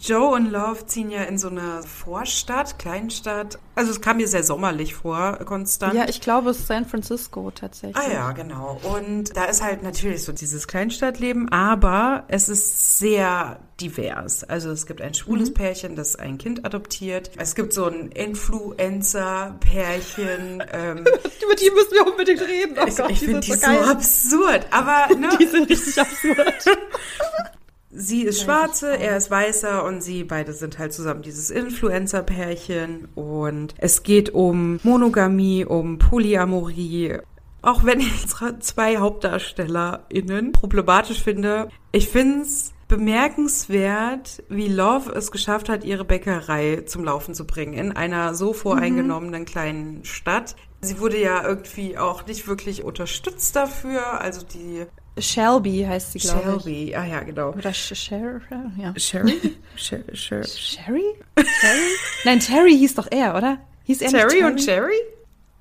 [0.00, 3.58] Joe und Love ziehen ja in so eine Vorstadt, Kleinstadt.
[3.74, 5.92] Also es kam mir sehr sommerlich vor, konstant.
[5.92, 7.96] Ja, ich glaube, es ist San Francisco tatsächlich.
[7.96, 8.80] Ah ja, genau.
[8.82, 14.42] Und da ist halt natürlich so dieses Kleinstadtleben, aber es ist sehr divers.
[14.44, 15.54] Also es gibt ein schwules mhm.
[15.54, 17.32] Pärchen, das ein Kind adoptiert.
[17.36, 20.62] Es gibt so ein Influencer-Pärchen.
[20.72, 22.78] Ähm, Über die müssen wir unbedingt reden.
[22.80, 25.28] Oh ich, ich finde die so, so absurd, aber ne?
[25.38, 26.64] Die sind richtig absurd.
[27.92, 33.74] Sie ist schwarze, er ist weißer und sie beide sind halt zusammen dieses Influencer-Pärchen und
[33.78, 37.18] es geht um Monogamie, um Polyamorie.
[37.62, 38.26] Auch wenn ich
[38.60, 46.82] zwei HauptdarstellerInnen problematisch finde, ich finde es bemerkenswert, wie Love es geschafft hat, ihre Bäckerei
[46.86, 49.46] zum Laufen zu bringen in einer so voreingenommenen mhm.
[49.46, 50.54] kleinen Stadt.
[50.80, 54.20] Sie wurde ja irgendwie auch nicht wirklich unterstützt dafür.
[54.20, 54.86] Also die
[55.18, 56.62] Shelby heißt sie, glaube ich.
[56.62, 57.50] Shelby, ah ja, genau.
[57.50, 58.40] Oder Sher,
[58.78, 58.94] ja.
[58.96, 59.40] Sherry?
[59.76, 60.44] Sher, Sher.
[60.44, 61.04] Sherry?
[61.34, 61.80] Terry?
[62.24, 63.58] Nein, Terry hieß doch er, oder?
[63.84, 64.94] Hieß er Terry, Terry und Sherry?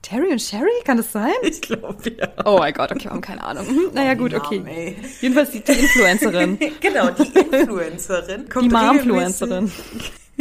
[0.01, 0.69] Terry und Sherry?
[0.85, 1.31] Kann das sein?
[1.41, 2.29] Ich glaube, ja.
[2.45, 3.65] Oh mein Gott, okay, wir haben keine Ahnung.
[3.67, 4.95] Mhm, naja, gut, okay.
[5.19, 6.57] Jedenfalls die, die Influencerin.
[6.79, 8.45] genau, die Influencerin.
[8.61, 9.71] die Mom-Influencerin.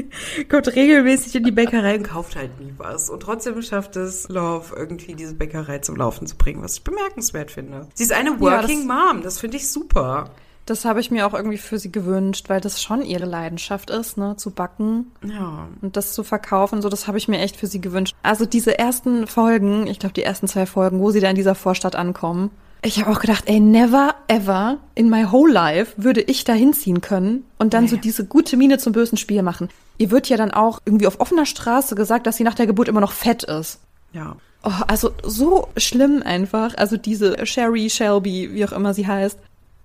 [0.49, 3.11] kommt regelmäßig in die Bäckerei und kauft halt nie was.
[3.11, 7.51] Und trotzdem schafft es Love irgendwie diese Bäckerei zum Laufen zu bringen, was ich bemerkenswert
[7.51, 7.87] finde.
[7.95, 10.31] Sie ist eine Working ja, das, Mom, das finde ich super.
[10.67, 14.19] Das habe ich mir auch irgendwie für sie gewünscht, weil das schon ihre Leidenschaft ist,
[14.19, 15.13] ne, zu backen.
[15.25, 15.69] Ja.
[15.81, 18.15] Und das zu verkaufen, so, das habe ich mir echt für sie gewünscht.
[18.23, 21.55] Also diese ersten Folgen, ich glaube die ersten zwei Folgen, wo sie da in dieser
[21.55, 22.51] Vorstadt ankommen,
[22.83, 27.01] ich habe auch gedacht, ey, never ever in my whole life würde ich da hinziehen
[27.01, 27.91] können und dann nee.
[27.91, 29.69] so diese gute Miene zum bösen Spiel machen.
[29.99, 32.89] Ihr wird ja dann auch irgendwie auf offener Straße gesagt, dass sie nach der Geburt
[32.89, 33.81] immer noch fett ist.
[34.13, 34.37] Ja.
[34.63, 36.77] Oh, also so schlimm einfach.
[36.77, 39.39] Also diese Sherry Shelby, wie auch immer sie heißt.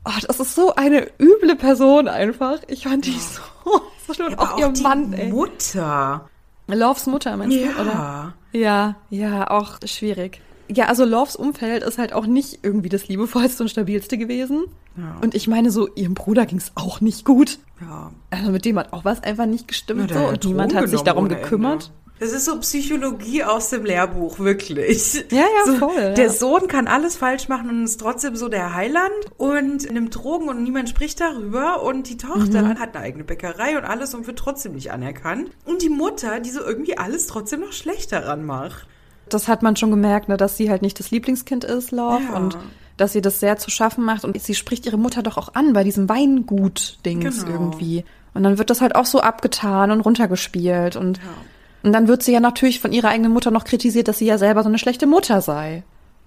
[0.06, 2.60] Oh, das ist so eine üble Person einfach.
[2.68, 3.42] Ich fand die so,
[4.08, 4.32] so schlimm.
[4.32, 5.30] Ja, auch, auch ihr Mann, ey.
[5.30, 6.30] Mutter.
[6.68, 7.72] Loves Mutter, meinst ja.
[7.72, 8.34] du, oder?
[8.52, 10.42] Ja, ja, auch schwierig.
[10.70, 14.66] Ja, also Loves Umfeld ist halt auch nicht irgendwie das liebevollste und stabilste gewesen.
[14.98, 15.18] Ja.
[15.22, 17.60] Und ich meine, so ihrem Bruder ging es auch nicht gut.
[17.82, 18.12] Ja.
[18.30, 21.02] Also mit dem hat auch was einfach nicht gestimmt ja, so und niemand hat sich
[21.02, 21.86] darum gekümmert.
[21.86, 22.04] Ende.
[22.20, 25.26] Das ist so Psychologie aus dem Lehrbuch, wirklich.
[25.30, 26.14] Ja, ja, so, voll.
[26.14, 26.30] Der ja.
[26.30, 30.64] Sohn kann alles falsch machen und ist trotzdem so der Heiland und nimmt Drogen und
[30.64, 31.84] niemand spricht darüber.
[31.84, 32.80] Und die Tochter mhm.
[32.80, 35.50] hat eine eigene Bäckerei und alles und wird trotzdem nicht anerkannt.
[35.66, 38.88] Und die Mutter, die so irgendwie alles trotzdem noch schlechter daran macht
[39.30, 42.36] das hat man schon gemerkt, ne, dass sie halt nicht das Lieblingskind ist, Love, ja.
[42.36, 42.58] und
[42.98, 44.24] dass sie das sehr zu schaffen macht.
[44.24, 47.52] Und sie spricht ihre Mutter doch auch an bei diesem Weingut-Dings genau.
[47.52, 48.06] irgendwie.
[48.34, 50.96] Und dann wird das halt auch so abgetan und runtergespielt.
[50.96, 51.24] Und, ja.
[51.84, 54.38] und dann wird sie ja natürlich von ihrer eigenen Mutter noch kritisiert, dass sie ja
[54.38, 55.84] selber so eine schlechte Mutter sei.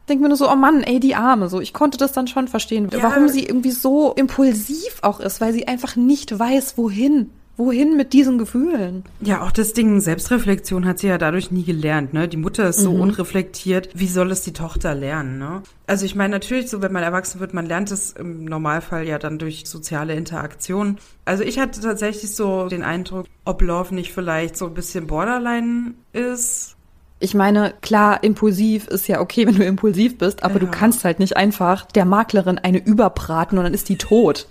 [0.08, 1.48] Denke mir nur so, oh Mann, ey, die Arme.
[1.48, 3.02] So, ich konnte das dann schon verstehen, ja.
[3.02, 7.30] warum sie irgendwie so impulsiv auch ist, weil sie einfach nicht weiß, wohin.
[7.56, 9.04] Wohin mit diesen Gefühlen?
[9.20, 12.28] Ja, auch das Ding Selbstreflexion hat sie ja dadurch nie gelernt, ne?
[12.28, 13.00] Die Mutter ist so mhm.
[13.00, 13.88] unreflektiert.
[13.94, 15.62] Wie soll es die Tochter lernen, ne?
[15.86, 19.18] Also ich meine natürlich so, wenn man erwachsen wird, man lernt es im Normalfall ja
[19.18, 20.98] dann durch soziale Interaktion.
[21.24, 25.94] Also ich hatte tatsächlich so den Eindruck, ob Love nicht vielleicht so ein bisschen Borderline
[26.12, 26.75] ist
[27.18, 30.60] ich meine, klar, impulsiv ist ja okay, wenn du impulsiv bist, aber ja.
[30.60, 34.46] du kannst halt nicht einfach der Maklerin eine überbraten und dann ist die tot.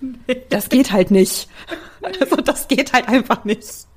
[0.50, 1.48] Das geht halt nicht.
[2.02, 3.88] Also das geht halt einfach nicht.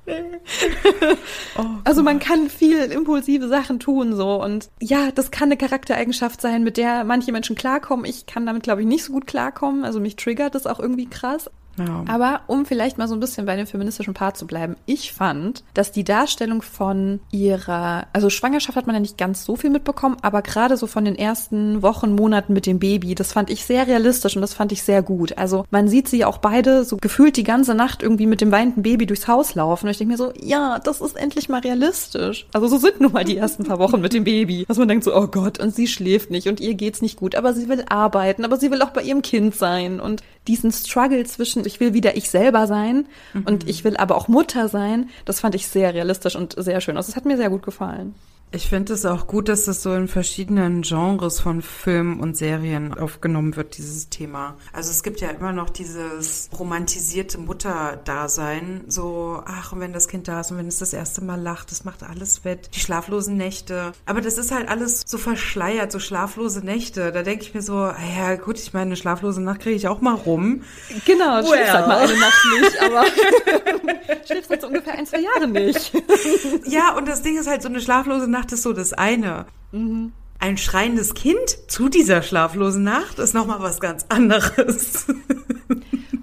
[1.57, 6.41] Oh also man kann viel impulsive Sachen tun so und ja, das kann eine Charaktereigenschaft
[6.41, 8.05] sein, mit der manche Menschen klarkommen.
[8.05, 9.83] Ich kann damit glaube ich nicht so gut klarkommen.
[9.83, 11.51] Also mich triggert das auch irgendwie krass.
[12.07, 15.63] Aber um vielleicht mal so ein bisschen bei dem feministischen Part zu bleiben, ich fand,
[15.73, 20.17] dass die Darstellung von ihrer, also Schwangerschaft hat man ja nicht ganz so viel mitbekommen,
[20.21, 23.87] aber gerade so von den ersten Wochen, Monaten mit dem Baby, das fand ich sehr
[23.87, 25.37] realistisch und das fand ich sehr gut.
[25.37, 28.83] Also man sieht sie auch beide so gefühlt die ganze Nacht irgendwie mit dem weinenden
[28.83, 32.47] Baby durchs Haus laufen und ich denke mir so, ja, das ist endlich mal realistisch.
[32.53, 35.03] Also so sind nun mal die ersten paar Wochen mit dem Baby, dass man denkt
[35.03, 37.83] so, oh Gott, und sie schläft nicht und ihr geht's nicht gut, aber sie will
[37.89, 41.93] arbeiten, aber sie will auch bei ihrem Kind sein und diesen Struggle zwischen, ich will
[41.93, 43.43] wieder ich selber sein mhm.
[43.43, 46.97] und ich will aber auch Mutter sein, das fand ich sehr realistisch und sehr schön.
[46.97, 48.15] Also es hat mir sehr gut gefallen.
[48.51, 52.95] Ich finde es auch gut, dass es so in verschiedenen Genres von Filmen und Serien
[52.95, 54.57] aufgenommen wird, dieses Thema.
[54.73, 60.27] Also es gibt ja immer noch dieses romantisierte Mutterdasein, so, ach, und wenn das Kind
[60.27, 63.37] da ist und wenn es das erste Mal lacht, das macht alles wett, die schlaflosen
[63.37, 63.91] Nächte.
[64.07, 67.11] Aber das ist halt alles so verschleiert, so schlaflose Nächte.
[67.11, 70.01] Da denke ich mir so, ja gut, ich meine, eine schlaflose Nacht kriege ich auch
[70.01, 70.63] mal rum.
[71.05, 71.45] Genau, well.
[71.45, 73.05] schläfst halt mal eine Nacht nicht, aber
[74.25, 75.91] schläfst jetzt ungefähr ein, zwei Jahre nicht.
[76.65, 79.45] ja, und das Ding ist halt so eine schlaflose Nacht ist so das eine.
[79.71, 80.13] Mhm.
[80.39, 85.07] Ein schreiendes Kind zu dieser schlaflosen Nacht ist nochmal was ganz anderes.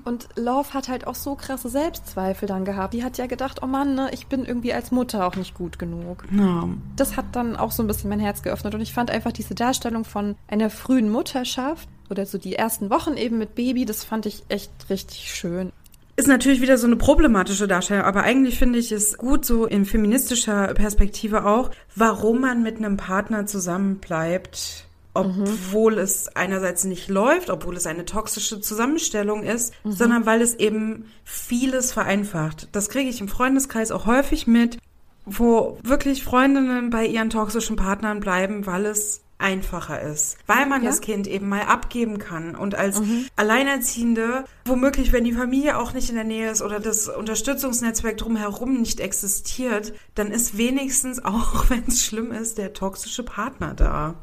[0.06, 2.94] Und Love hat halt auch so krasse Selbstzweifel dann gehabt.
[2.94, 5.80] Die hat ja gedacht, oh Mann, ne, ich bin irgendwie als Mutter auch nicht gut
[5.80, 6.24] genug.
[6.30, 6.68] Ja.
[6.94, 8.74] Das hat dann auch so ein bisschen mein Herz geöffnet.
[8.76, 13.14] Und ich fand einfach diese Darstellung von einer frühen Mutterschaft oder so die ersten Wochen
[13.16, 15.72] eben mit Baby, das fand ich echt richtig schön.
[16.18, 19.84] Ist natürlich wieder so eine problematische Darstellung, aber eigentlich finde ich es gut so in
[19.84, 25.98] feministischer Perspektive auch, warum man mit einem Partner zusammenbleibt, obwohl mhm.
[25.98, 29.92] es einerseits nicht läuft, obwohl es eine toxische Zusammenstellung ist, mhm.
[29.92, 32.68] sondern weil es eben vieles vereinfacht.
[32.72, 34.78] Das kriege ich im Freundeskreis auch häufig mit,
[35.26, 40.90] wo wirklich Freundinnen bei ihren toxischen Partnern bleiben, weil es einfacher ist, weil man ja.
[40.90, 43.26] das Kind eben mal abgeben kann und als mhm.
[43.36, 48.80] Alleinerziehende, womöglich, wenn die Familie auch nicht in der Nähe ist oder das Unterstützungsnetzwerk drumherum
[48.80, 54.14] nicht existiert, dann ist wenigstens auch, wenn es schlimm ist, der toxische Partner da.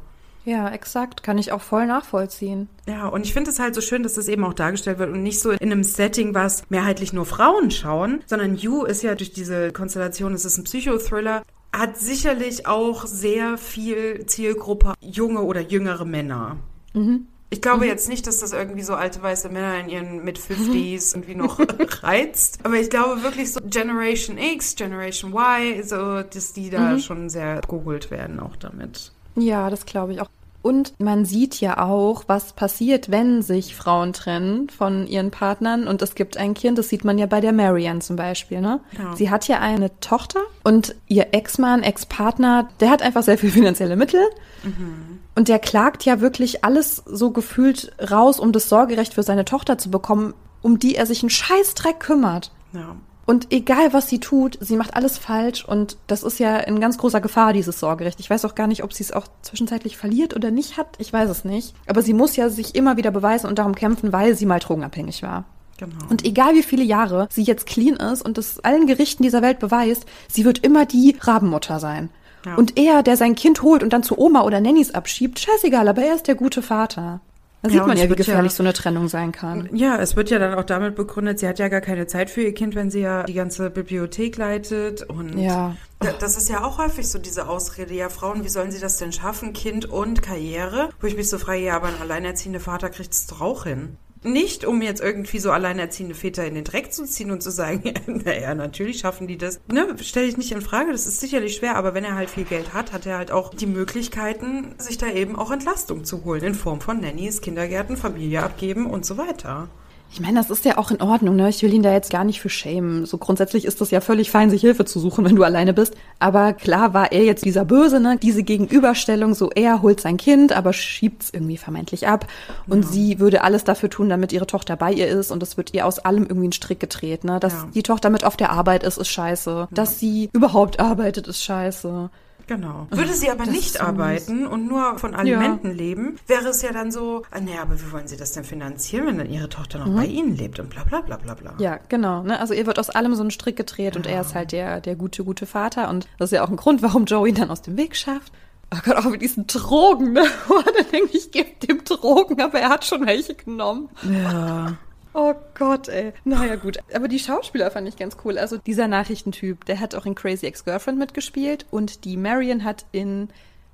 [0.44, 1.22] Ja, exakt.
[1.22, 2.68] Kann ich auch voll nachvollziehen.
[2.86, 5.22] Ja, und ich finde es halt so schön, dass das eben auch dargestellt wird und
[5.22, 9.32] nicht so in einem Setting, was mehrheitlich nur Frauen schauen, sondern You ist ja durch
[9.32, 11.44] diese Konstellation, es ist ein Psychothriller,
[11.78, 16.56] hat sicherlich auch sehr viel Zielgruppe junge oder jüngere Männer.
[16.92, 17.26] Mhm.
[17.50, 17.90] Ich glaube mhm.
[17.90, 21.60] jetzt nicht, dass das irgendwie so alte weiße Männer in ihren Mid-50s irgendwie noch
[22.02, 22.58] reizt.
[22.64, 26.98] Aber ich glaube wirklich so Generation X, Generation Y, so, dass die da mhm.
[26.98, 29.12] schon sehr geholt werden auch damit.
[29.36, 30.28] Ja, das glaube ich auch.
[30.64, 36.00] Und man sieht ja auch, was passiert, wenn sich Frauen trennen von ihren Partnern und
[36.00, 36.78] es gibt ein Kind.
[36.78, 38.62] Das sieht man ja bei der Marianne zum Beispiel.
[38.62, 38.80] Ne?
[38.96, 39.14] Ja.
[39.14, 43.94] Sie hat ja eine Tochter und ihr Ex-Mann, Ex-Partner, der hat einfach sehr viel finanzielle
[43.94, 44.22] Mittel.
[44.62, 45.18] Mhm.
[45.34, 49.76] Und der klagt ja wirklich alles so gefühlt raus, um das Sorgerecht für seine Tochter
[49.76, 52.52] zu bekommen, um die er sich einen Scheißdreck kümmert.
[52.72, 52.96] Ja.
[53.26, 56.98] Und egal, was sie tut, sie macht alles falsch und das ist ja in ganz
[56.98, 58.20] großer Gefahr, dieses Sorgerecht.
[58.20, 60.88] Ich weiß auch gar nicht, ob sie es auch zwischenzeitlich verliert oder nicht hat.
[60.98, 61.74] Ich weiß es nicht.
[61.86, 65.22] Aber sie muss ja sich immer wieder beweisen und darum kämpfen, weil sie mal drogenabhängig
[65.22, 65.44] war.
[65.78, 65.96] Genau.
[66.08, 69.58] Und egal wie viele Jahre sie jetzt clean ist und es allen Gerichten dieser Welt
[69.58, 72.10] beweist, sie wird immer die Rabenmutter sein.
[72.44, 72.56] Ja.
[72.56, 76.04] Und er, der sein Kind holt und dann zu Oma oder Nannies abschiebt, scheißegal, aber
[76.04, 77.20] er ist der gute Vater.
[77.64, 79.70] Da sieht ja, man ja, wie gefährlich ja, so eine Trennung sein kann.
[79.72, 82.42] Ja, es wird ja dann auch damit begründet, sie hat ja gar keine Zeit für
[82.42, 85.02] ihr Kind, wenn sie ja die ganze Bibliothek leitet.
[85.02, 85.74] Und ja.
[86.20, 89.12] das ist ja auch häufig so diese Ausrede, ja, Frauen, wie sollen sie das denn
[89.12, 89.54] schaffen?
[89.54, 90.90] Kind und Karriere?
[91.00, 93.96] Wo ich mich so frage, ja, aber ein alleinerziehender Vater kriegt es doch auch hin.
[94.24, 97.92] Nicht, um jetzt irgendwie so alleinerziehende Väter in den Dreck zu ziehen und zu sagen,
[98.06, 99.60] naja, natürlich schaffen die das.
[99.70, 102.44] Ne, stelle ich nicht in Frage, das ist sicherlich schwer, aber wenn er halt viel
[102.44, 106.42] Geld hat, hat er halt auch die Möglichkeiten, sich da eben auch Entlastung zu holen
[106.42, 109.68] in Form von Nannies, Kindergärten, Familie abgeben und so weiter.
[110.14, 111.48] Ich meine, das ist ja auch in Ordnung, ne?
[111.48, 113.04] Ich will ihn da jetzt gar nicht für schämen.
[113.04, 115.94] So grundsätzlich ist das ja völlig fein, sich Hilfe zu suchen, wenn du alleine bist.
[116.20, 118.16] Aber klar war er jetzt dieser Böse, ne?
[118.22, 122.28] Diese Gegenüberstellung, so er holt sein Kind, aber schiebt's irgendwie vermeintlich ab.
[122.68, 122.90] Und ja.
[122.92, 125.32] sie würde alles dafür tun, damit ihre Tochter bei ihr ist.
[125.32, 127.40] Und es wird ihr aus allem irgendwie ein Strick gedreht, ne?
[127.40, 127.68] Dass ja.
[127.74, 129.50] die Tochter mit auf der Arbeit ist, ist scheiße.
[129.50, 129.68] Ja.
[129.72, 132.10] Dass sie überhaupt arbeitet, ist scheiße.
[132.46, 132.86] Genau.
[132.90, 135.74] Würde sie aber nicht arbeiten und nur von Alimenten ja.
[135.74, 139.06] leben, wäre es ja dann so, ah, naja, aber wie wollen sie das denn finanzieren,
[139.06, 139.96] wenn dann ihre Tochter noch mhm.
[139.96, 141.54] bei ihnen lebt und bla bla bla bla bla.
[141.58, 142.22] Ja, genau.
[142.22, 142.38] Ne?
[142.38, 143.98] Also ihr wird aus allem so ein Strick gedreht ja.
[143.98, 146.56] und er ist halt der, der gute, gute Vater und das ist ja auch ein
[146.56, 148.32] Grund, warum Joey dann aus dem Weg schafft.
[148.74, 150.24] Oh Gott, auch mit diesen Drogen, ne?
[150.48, 153.88] dann denke ich, ich gebe dem Drogen, aber er hat schon welche genommen.
[154.02, 154.76] Ja.
[155.14, 156.12] Oh Gott, ey.
[156.24, 156.78] Naja, gut.
[156.92, 158.36] Aber die Schauspieler fand ich ganz cool.
[158.36, 163.28] Also dieser Nachrichtentyp, der hat auch in Crazy Ex-Girlfriend mitgespielt und die Marion hat in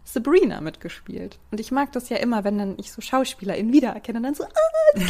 [0.04, 1.38] Sabrina mitgespielt.
[1.50, 4.44] Und ich mag das ja immer, wenn dann ich so SchauspielerInnen wiedererkenne und dann so,
[4.44, 5.04] ah, die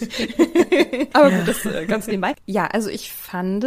[0.00, 1.08] ich.
[1.14, 2.34] Aber gut, das äh, ganz nebenbei.
[2.46, 3.66] Ja, also ich fand,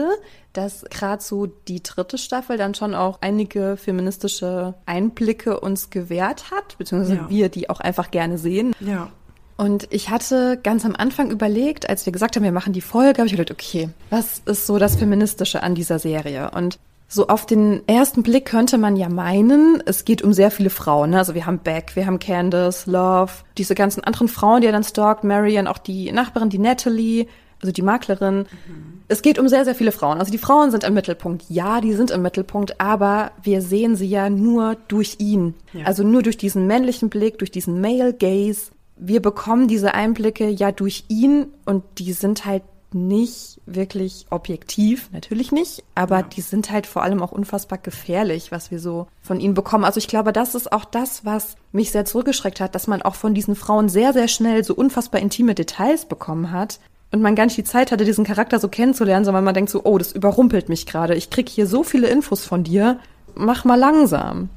[0.54, 6.78] dass gerade so die dritte Staffel dann schon auch einige feministische Einblicke uns gewährt hat,
[6.78, 7.30] beziehungsweise ja.
[7.30, 8.74] wir die auch einfach gerne sehen.
[8.80, 9.12] Ja.
[9.58, 13.20] Und ich hatte ganz am Anfang überlegt, als wir gesagt haben, wir machen die Folge,
[13.20, 16.52] habe ich gedacht, okay, was ist so das Feministische an dieser Serie?
[16.52, 20.70] Und so auf den ersten Blick könnte man ja meinen, es geht um sehr viele
[20.70, 21.12] Frauen.
[21.12, 21.20] Ne?
[21.20, 24.84] Also wir haben Beck, wir haben Candace, Love, diese ganzen anderen Frauen, die er dann
[24.84, 27.28] stalkt, Marion, auch die Nachbarin, die Natalie,
[27.62, 28.40] also die Maklerin.
[28.40, 29.02] Mhm.
[29.08, 30.20] Es geht um sehr, sehr viele Frauen.
[30.20, 31.46] Also die Frauen sind im Mittelpunkt.
[31.48, 35.54] Ja, die sind im Mittelpunkt, aber wir sehen sie ja nur durch ihn.
[35.74, 35.86] Ja.
[35.86, 38.72] Also nur durch diesen männlichen Blick, durch diesen Male Gaze.
[38.98, 42.64] Wir bekommen diese Einblicke ja durch ihn und die sind halt
[42.96, 46.24] nicht wirklich objektiv, natürlich nicht, aber ja.
[46.24, 49.84] die sind halt vor allem auch unfassbar gefährlich, was wir so von ihnen bekommen.
[49.84, 53.16] Also ich glaube, das ist auch das, was mich sehr zurückgeschreckt hat, dass man auch
[53.16, 56.80] von diesen Frauen sehr, sehr schnell so unfassbar intime Details bekommen hat
[57.12, 59.84] und man gar nicht die Zeit hatte, diesen Charakter so kennenzulernen, sondern man denkt so,
[59.84, 61.16] oh, das überrumpelt mich gerade.
[61.16, 63.00] Ich krieg hier so viele Infos von dir.
[63.36, 64.50] Mach mal langsam.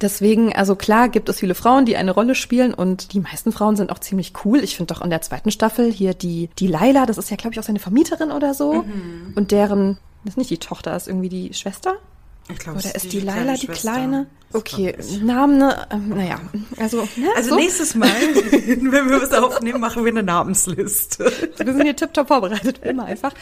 [0.00, 3.74] Deswegen, also klar gibt es viele Frauen, die eine Rolle spielen und die meisten Frauen
[3.74, 4.62] sind auch ziemlich cool.
[4.62, 7.54] Ich finde doch in der zweiten Staffel hier die, die Laila, das ist ja, glaube
[7.54, 8.84] ich, auch seine Vermieterin oder so.
[8.84, 9.32] Mhm.
[9.34, 11.96] Und deren, das ist nicht die Tochter, ist irgendwie die Schwester.
[12.50, 14.26] Ich glaube, Oder ist die, die Laila die Kleine?
[14.52, 16.40] Okay, Namen, ne, ähm, naja,
[16.78, 17.02] also.
[17.16, 17.56] Ne, also so.
[17.56, 21.30] nächstes Mal, wenn wir was aufnehmen, machen wir eine Namensliste.
[21.58, 23.34] Wir sind hier tiptop vorbereitet, immer einfach.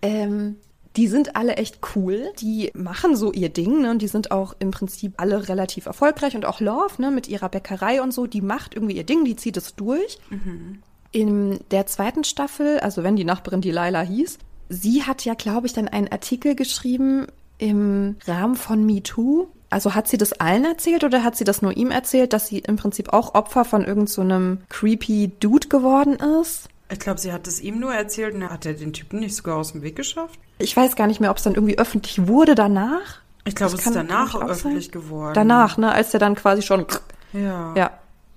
[0.00, 0.56] Ähm,
[0.96, 2.32] die sind alle echt cool.
[2.40, 3.90] Die machen so ihr Ding, ne?
[3.90, 7.48] Und die sind auch im Prinzip alle relativ erfolgreich und auch Love, ne, mit ihrer
[7.48, 10.18] Bäckerei und so, die macht irgendwie ihr Ding, die zieht es durch.
[10.30, 10.82] Mhm.
[11.10, 15.66] In der zweiten Staffel, also wenn die Nachbarin die Laila hieß, sie hat ja, glaube
[15.66, 17.26] ich, dann einen Artikel geschrieben
[17.58, 19.48] im Rahmen von MeToo.
[19.70, 22.58] Also hat sie das allen erzählt oder hat sie das nur ihm erzählt, dass sie
[22.58, 26.68] im Prinzip auch Opfer von irgendeinem so creepy Dude geworden ist?
[26.90, 29.56] Ich glaube, sie hat es ihm nur erzählt und hat er den Typen nicht sogar
[29.56, 30.38] aus dem Weg geschafft.
[30.62, 33.20] Ich weiß gar nicht mehr, ob es dann irgendwie öffentlich wurde danach.
[33.44, 34.92] Ich glaube, es ist danach öffentlich sein.
[34.92, 35.34] geworden.
[35.34, 36.86] Danach, ne, als der dann quasi schon.
[37.32, 37.74] Ja.
[37.74, 37.90] Ja.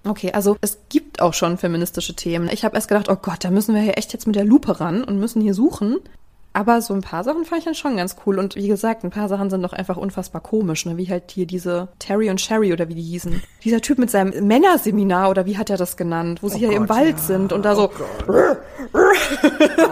[0.04, 2.50] Okay, also es gibt auch schon feministische Themen.
[2.52, 4.80] Ich habe erst gedacht, oh Gott, da müssen wir hier echt jetzt mit der Lupe
[4.80, 5.98] ran und müssen hier suchen.
[6.56, 8.40] Aber so ein paar Sachen fand ich dann schon ganz cool.
[8.40, 10.96] Und wie gesagt, ein paar Sachen sind doch einfach unfassbar komisch, ne?
[10.96, 13.44] Wie halt hier diese Terry und Sherry oder wie die hießen.
[13.66, 16.42] Dieser Typ mit seinem Männerseminar oder wie hat er das genannt?
[16.42, 17.24] Wo sie oh hier Gott, im Wald ja.
[17.24, 17.92] sind und da so.
[18.26, 18.56] Oh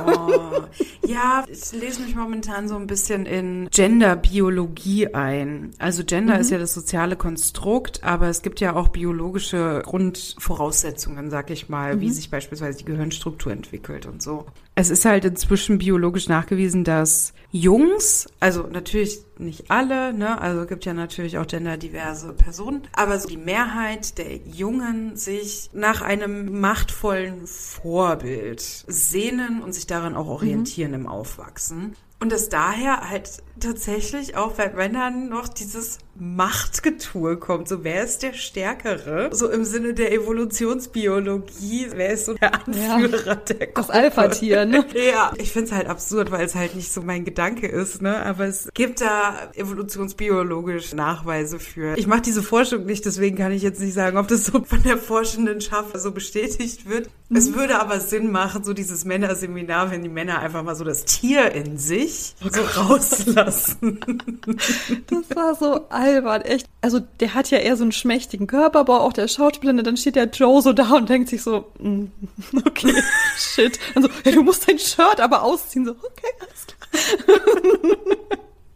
[0.08, 0.64] oh.
[1.06, 5.72] Ja, ich lese mich momentan so ein bisschen in Genderbiologie ein.
[5.78, 6.42] Also Gender mhm.
[6.42, 11.98] ist ja das soziale Konstrukt, aber es gibt ja auch biologische Grundvoraussetzungen, sag ich mal,
[11.98, 12.02] mhm.
[12.02, 14.46] wie sich beispielsweise die Gehirnstruktur entwickelt und so.
[14.76, 20.86] Es ist halt inzwischen biologisch nachgewiesen, dass Jungs, also natürlich nicht alle, ne, also gibt
[20.86, 27.46] ja natürlich auch genderdiverse Personen, aber so die Mehrheit der Jungen sich nach einem machtvollen
[27.46, 31.02] Vorbild sehnen und sich daran auch orientieren mhm.
[31.02, 31.96] im Aufwachsen.
[32.20, 37.68] Und dass daher halt tatsächlich auch bei Männern noch dieses Machtgetue kommt.
[37.68, 39.30] So, wer ist der Stärkere?
[39.32, 43.72] So im Sinne der Evolutionsbiologie, wer ist so der Anführer ja, der Gruppe?
[43.76, 44.86] Das Alpha-Tier, ne?
[44.94, 48.24] ja, ich finde es halt absurd, weil es halt nicht so mein Gedanke ist, ne?
[48.26, 51.98] Aber es gibt da evolutionsbiologisch Nachweise für.
[51.98, 54.84] Ich mache diese Forschung nicht, deswegen kann ich jetzt nicht sagen, ob das so von
[54.84, 57.10] der forschenden Schaff so bestätigt wird.
[57.30, 57.38] Mhm.
[57.38, 61.06] Es würde aber Sinn machen, so dieses Männerseminar, wenn die Männer einfach mal so das
[61.06, 63.36] Tier in sich sich so rauslassen.
[65.08, 66.68] Das war so albern, echt.
[66.82, 70.30] Also der hat ja eher so einen schmächtigen Körperbau, auch der Schauspieler, dann steht der
[70.30, 72.06] Joe so da und denkt sich so, mm,
[72.66, 72.94] okay,
[73.38, 73.80] shit.
[73.96, 75.86] Also, ja, du musst dein Shirt aber ausziehen.
[75.86, 77.98] So, okay, alles klar.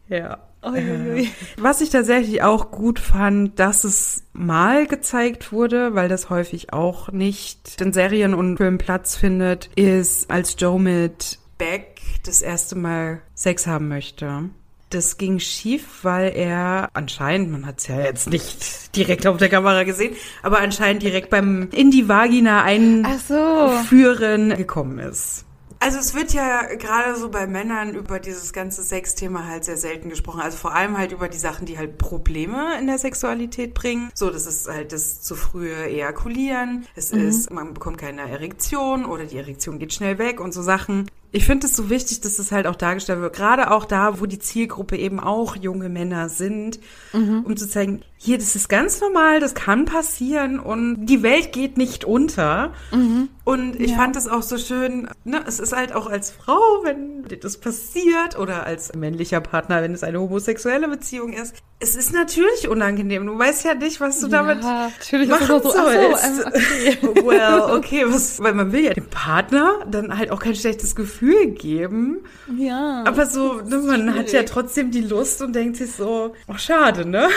[0.10, 0.38] ja.
[0.64, 1.30] Uiuiui.
[1.58, 7.12] Was ich tatsächlich auch gut fand, dass es mal gezeigt wurde, weil das häufig auch
[7.12, 13.22] nicht in Serien und Filmen Platz findet, ist, als Joe mit Beck das erste Mal
[13.36, 14.50] Sex haben möchte.
[14.90, 19.50] Das ging schief, weil er anscheinend, man hat es ja jetzt nicht direkt auf der
[19.50, 24.56] Kamera gesehen, aber anscheinend direkt beim in die Vagina einführen so.
[24.56, 25.46] gekommen ist.
[25.80, 30.10] Also es wird ja gerade so bei Männern über dieses ganze Sexthema halt sehr selten
[30.10, 30.42] gesprochen.
[30.42, 34.10] Also vor allem halt über die Sachen, die halt Probleme in der Sexualität bringen.
[34.16, 36.88] So, das ist halt das zu frühe Ejakulieren.
[36.96, 37.28] Es mhm.
[37.28, 41.10] ist, man bekommt keine Erektion oder die Erektion geht schnell weg und so Sachen.
[41.32, 43.36] Ich finde es so wichtig, dass es halt auch dargestellt wird.
[43.36, 46.80] Gerade auch da, wo die Zielgruppe eben auch junge Männer sind,
[47.14, 47.44] mhm.
[47.46, 51.78] um zu zeigen, hier, das ist ganz normal, das kann passieren und die Welt geht
[51.78, 52.74] nicht unter.
[52.92, 53.30] Mhm.
[53.44, 53.98] Und ich ja.
[53.98, 57.58] fand es auch so schön, ne, es ist halt auch als Frau, wenn dir das
[57.58, 61.56] passiert oder als männlicher Partner, wenn es eine homosexuelle Beziehung ist.
[61.80, 63.28] Es ist natürlich unangenehm.
[63.28, 66.36] Du weißt ja nicht, was du ja, damit natürlich machen so, sollst.
[66.38, 66.98] So, okay.
[67.24, 71.17] well, okay, was, weil man will ja dem Partner dann halt auch kein schlechtes Gefühl
[71.22, 72.20] geben.
[72.58, 73.04] Ja.
[73.06, 77.08] Aber so, ne, man hat ja trotzdem die Lust und denkt sich so, oh, schade,
[77.08, 77.30] ne?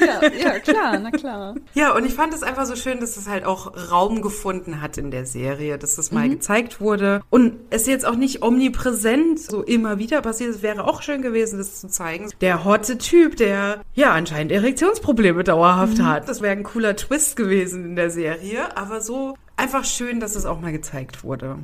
[0.00, 1.54] Ja, ja, klar, na klar.
[1.74, 4.98] Ja, und ich fand es einfach so schön, dass es halt auch Raum gefunden hat
[4.98, 6.32] in der Serie, dass das mal mhm.
[6.32, 7.22] gezeigt wurde.
[7.30, 10.50] Und es jetzt auch nicht omnipräsent so immer wieder passiert.
[10.50, 12.30] Es wäre auch schön gewesen, das zu zeigen.
[12.40, 16.06] Der hotte Typ, der ja anscheinend Erektionsprobleme dauerhaft mhm.
[16.06, 16.28] hat.
[16.28, 18.76] Das wäre ein cooler Twist gewesen in der Serie.
[18.76, 21.58] Aber so einfach schön, dass es auch mal gezeigt wurde.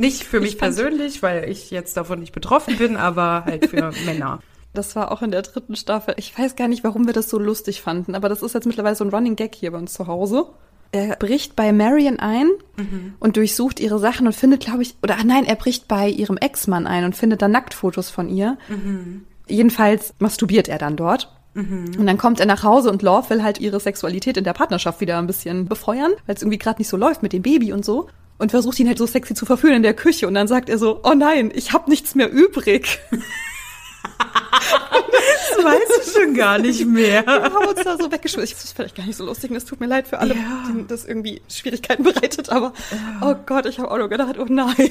[0.00, 4.40] Nicht für mich persönlich, weil ich jetzt davon nicht betroffen bin, aber halt für Männer.
[4.72, 6.14] Das war auch in der dritten Staffel.
[6.16, 8.96] Ich weiß gar nicht, warum wir das so lustig fanden, aber das ist jetzt mittlerweile
[8.96, 10.46] so ein Running Gag hier bei uns zu Hause.
[10.92, 12.48] Er bricht bei Marion ein
[12.78, 13.14] mhm.
[13.20, 16.38] und durchsucht ihre Sachen und findet, glaube ich, oder ach nein, er bricht bei ihrem
[16.38, 18.56] Ex-Mann ein und findet dann Nacktfotos von ihr.
[18.68, 19.26] Mhm.
[19.46, 21.30] Jedenfalls masturbiert er dann dort.
[21.52, 21.92] Mhm.
[21.98, 25.00] Und dann kommt er nach Hause und Love will halt ihre Sexualität in der Partnerschaft
[25.00, 27.84] wieder ein bisschen befeuern, weil es irgendwie gerade nicht so läuft mit dem Baby und
[27.84, 28.08] so.
[28.40, 30.26] Und versucht ihn halt so sexy zu verführen in der Küche.
[30.26, 32.98] Und dann sagt er so, oh nein, ich habe nichts mehr übrig.
[34.18, 37.26] das weiß ich schon gar nicht mehr.
[37.26, 38.56] Wir haben uns da so weggeschmissen.
[38.56, 39.50] Das ist vielleicht gar nicht so lustig.
[39.50, 40.64] Es tut mir leid für alle, ja.
[40.66, 42.48] denen das irgendwie Schwierigkeiten bereitet.
[42.48, 43.28] Aber ja.
[43.28, 44.74] oh Gott, ich habe auch nur gedacht, oh nein.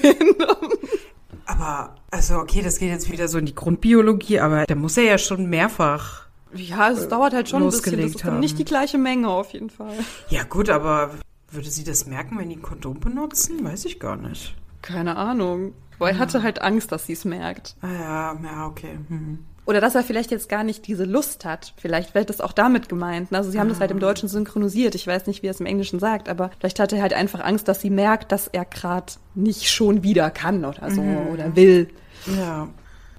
[1.47, 5.05] aber, also okay, das geht jetzt wieder so in die Grundbiologie, aber da muss er
[5.05, 6.27] ja schon mehrfach.
[6.53, 7.99] Ja, es dauert halt schon ein bisschen.
[7.99, 9.93] Das ist dann nicht die gleiche Menge auf jeden Fall.
[10.29, 11.11] Ja gut, aber
[11.51, 13.63] würde sie das merken, wenn die ein Kondom benutzen?
[13.63, 14.55] Weiß ich gar nicht.
[14.81, 15.73] Keine Ahnung.
[15.97, 17.75] Aber er hatte halt Angst, dass sie es merkt.
[17.81, 18.97] Ah ja, ja, okay.
[19.07, 19.39] Hm.
[19.65, 21.73] Oder dass er vielleicht jetzt gar nicht diese Lust hat.
[21.77, 23.31] Vielleicht wird das auch damit gemeint.
[23.31, 23.69] Also sie haben ah.
[23.69, 23.99] das halt im ah.
[23.99, 24.95] Deutschen synchronisiert.
[24.95, 27.41] Ich weiß nicht, wie er es im Englischen sagt, aber vielleicht hat er halt einfach
[27.41, 31.27] Angst, dass sie merkt, dass er gerade nicht schon wieder kann oder so mhm.
[31.27, 31.89] oder will.
[32.35, 32.69] Ja.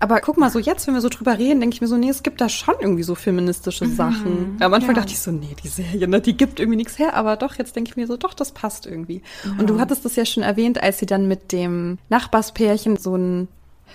[0.03, 2.09] Aber guck mal, so jetzt, wenn wir so drüber reden, denke ich mir so, nee,
[2.09, 3.95] es gibt da schon irgendwie so feministische mhm.
[3.95, 4.57] Sachen.
[4.59, 5.03] Am Anfang ja.
[5.03, 7.15] dachte ich so, nee, die Serie, ne, die gibt irgendwie nichts her.
[7.15, 9.21] Aber doch, jetzt denke ich mir so, doch, das passt irgendwie.
[9.45, 9.53] Ja.
[9.59, 13.49] Und du hattest das ja schon erwähnt, als sie dann mit dem Nachbarspärchen so ein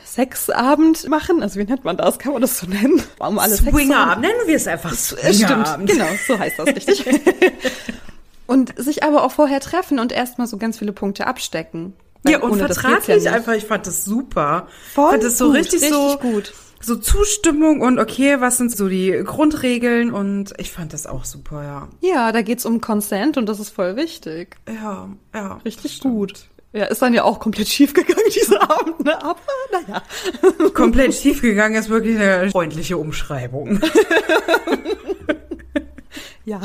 [0.06, 1.42] Sexabend machen.
[1.42, 2.20] Also wie nennt man das?
[2.20, 3.02] Kann man das so nennen?
[3.18, 5.90] Warum alle Swingerabend nennen wir es einfach Swingerabend.
[5.90, 7.04] Stimmt, genau, so heißt das richtig.
[8.48, 11.94] und sich aber auch vorher treffen und erstmal so ganz viele Punkte abstecken.
[12.28, 14.68] Ja, und vertraglich ja einfach, ich fand das super.
[14.94, 16.54] Voll ich fand das so gut, richtig, richtig so gut.
[16.82, 21.64] So Zustimmung und okay, was sind so die Grundregeln und ich fand das auch super,
[21.64, 21.88] ja.
[22.02, 24.58] Ja, da geht's um Consent und das ist voll wichtig.
[24.68, 25.60] Ja, ja.
[25.66, 26.48] Richtig gut.
[26.76, 29.24] Ja, ist dann ja auch komplett schief gegangen dieser Abend, ne?
[29.24, 29.40] Aber
[29.72, 30.04] naja.
[30.74, 33.80] Komplett schief gegangen ist wirklich eine freundliche Umschreibung.
[36.46, 36.60] ja.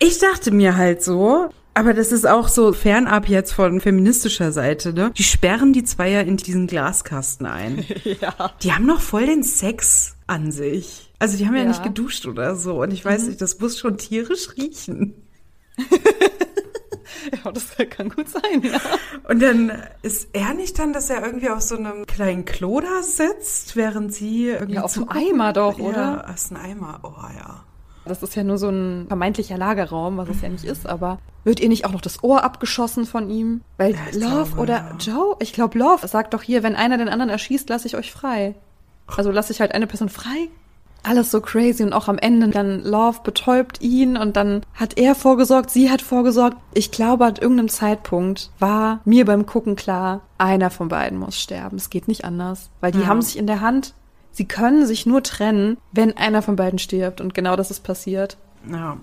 [0.00, 4.92] Ich dachte mir halt so, aber das ist auch so fernab jetzt von feministischer Seite,
[4.92, 5.12] ne?
[5.16, 7.84] Die sperren die Zweier in diesen Glaskasten ein.
[8.04, 8.52] ja.
[8.62, 11.12] Die haben noch voll den Sex an sich.
[11.18, 12.82] Also die haben ja, ja nicht geduscht oder so.
[12.82, 13.28] Und ich weiß mhm.
[13.28, 15.14] nicht, das muss schon tierisch riechen.
[17.44, 18.80] ja, das kann gut sein, ja.
[19.28, 19.72] Und dann
[20.02, 24.12] ist er nicht dann, dass er irgendwie auf so einem kleinen Klo da sitzt, während
[24.12, 24.74] sie irgendwie.
[24.74, 26.24] Ja, auf dem Eimer doch, oder?
[26.26, 27.00] Ja, ist ein Eimer.
[27.04, 27.64] Oh ja.
[28.08, 31.60] Das ist ja nur so ein vermeintlicher Lagerraum, was es ja nicht ist, aber wird
[31.60, 33.62] ihr nicht auch noch das Ohr abgeschossen von ihm?
[33.76, 34.96] Weil ja, Love glaube, oder ja.
[34.98, 38.10] Joe, ich glaube Love sagt doch hier, wenn einer den anderen erschießt, lasse ich euch
[38.12, 38.54] frei.
[39.06, 40.48] Also lasse ich halt eine Person frei.
[41.04, 45.14] Alles so crazy und auch am Ende dann Love betäubt ihn und dann hat er
[45.14, 46.56] vorgesorgt, sie hat vorgesorgt.
[46.74, 51.76] Ich glaube, an irgendeinem Zeitpunkt war mir beim Gucken klar, einer von beiden muss sterben.
[51.76, 53.06] Es geht nicht anders, weil die ja.
[53.06, 53.94] haben sich in der Hand
[54.38, 57.20] sie können sich nur trennen, wenn einer von beiden stirbt.
[57.20, 58.38] Und genau das ist passiert.
[58.70, 58.96] Ja.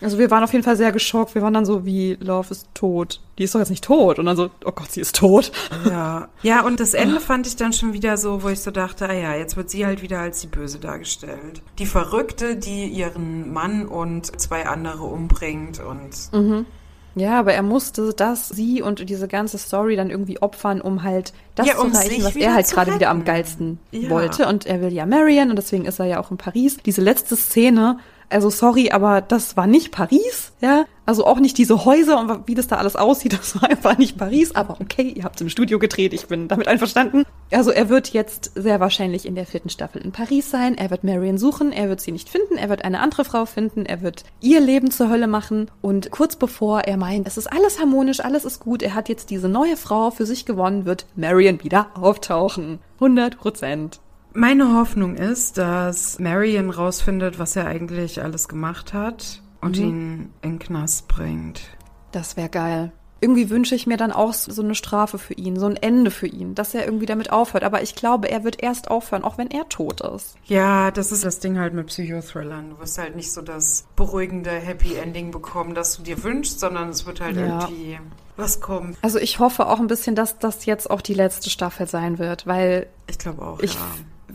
[0.00, 1.34] Also wir waren auf jeden Fall sehr geschockt.
[1.34, 3.20] Wir waren dann so wie, Love ist tot.
[3.38, 4.18] Die ist doch jetzt nicht tot.
[4.18, 5.52] Und dann so, oh Gott, sie ist tot.
[5.88, 6.28] Ja.
[6.42, 9.12] Ja, und das Ende fand ich dann schon wieder so, wo ich so dachte, ah
[9.12, 11.62] ja, jetzt wird sie halt wieder als die Böse dargestellt.
[11.78, 16.32] Die Verrückte, die ihren Mann und zwei andere umbringt und.
[16.32, 16.66] Mhm.
[17.14, 21.32] Ja, aber er musste das, sie und diese ganze Story dann irgendwie opfern, um halt
[21.54, 24.10] das ja, um zu erreichen, was er halt gerade wieder am geilsten ja.
[24.10, 24.46] wollte.
[24.46, 26.76] Und er will ja Marion und deswegen ist er ja auch in Paris.
[26.84, 27.98] Diese letzte Szene,
[28.30, 30.84] Also sorry, aber das war nicht Paris, ja.
[31.04, 34.16] Also auch nicht diese Häuser und wie das da alles aussieht, das war einfach nicht
[34.16, 34.54] Paris.
[34.54, 37.24] Aber okay, ihr habt es im Studio gedreht, ich bin damit einverstanden.
[37.50, 40.78] Also er wird jetzt sehr wahrscheinlich in der vierten Staffel in Paris sein.
[40.78, 43.84] Er wird Marion suchen, er wird sie nicht finden, er wird eine andere Frau finden,
[43.84, 45.68] er wird ihr Leben zur Hölle machen.
[45.82, 49.30] Und kurz bevor er meint, es ist alles harmonisch, alles ist gut, er hat jetzt
[49.30, 52.78] diese neue Frau für sich gewonnen, wird Marion wieder auftauchen.
[53.00, 54.00] 100 Prozent.
[54.32, 59.84] Meine Hoffnung ist, dass Marion rausfindet, was er eigentlich alles gemacht hat und mhm.
[59.84, 61.62] ihn in den Knast bringt.
[62.12, 62.92] Das wäre geil.
[63.22, 66.26] Irgendwie wünsche ich mir dann auch so eine Strafe für ihn, so ein Ende für
[66.26, 67.64] ihn, dass er irgendwie damit aufhört.
[67.64, 70.36] Aber ich glaube, er wird erst aufhören, auch wenn er tot ist.
[70.44, 72.70] Ja, das ist das Ding halt mit Psychothrillern.
[72.70, 76.88] Du wirst halt nicht so das beruhigende Happy Ending bekommen, das du dir wünschst, sondern
[76.88, 77.60] es wird halt ja.
[77.60, 77.98] irgendwie
[78.38, 78.96] was kommen.
[79.02, 82.46] Also ich hoffe auch ein bisschen, dass das jetzt auch die letzte Staffel sein wird,
[82.46, 83.60] weil ich glaube auch.
[83.60, 83.80] Ich ja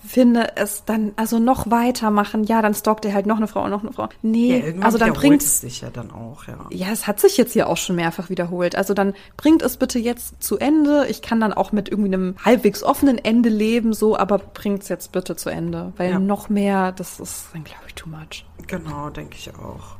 [0.06, 2.44] finde es dann also noch weitermachen.
[2.44, 4.10] Ja, dann stalkt er halt noch eine Frau und noch eine Frau.
[4.22, 6.58] Nee, ja, also dann bringt es sich ja dann auch, ja.
[6.70, 8.76] Ja, es hat sich jetzt hier auch schon mehrfach wiederholt.
[8.76, 11.08] Also dann bringt es bitte jetzt zu Ende.
[11.10, 14.90] Ich kann dann auch mit irgendwie einem halbwegs offenen Ende leben, so, aber bringt es
[14.90, 16.20] jetzt bitte zu Ende, weil ja.
[16.20, 18.46] noch mehr, das ist dann glaube ich too much.
[18.68, 19.98] Genau, denke ich auch.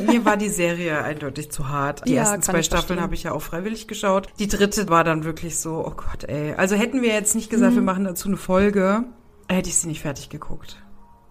[0.00, 2.06] Mir war die Serie eindeutig zu hart.
[2.06, 4.28] Die ja, ersten zwei Staffeln habe ich ja auch freiwillig geschaut.
[4.38, 6.54] Die dritte war dann wirklich so, oh Gott, ey.
[6.54, 7.76] Also hätten wir jetzt nicht gesagt, mhm.
[7.76, 9.04] wir machen dazu eine Folge,
[9.54, 10.82] hätte ich sie nicht fertig geguckt.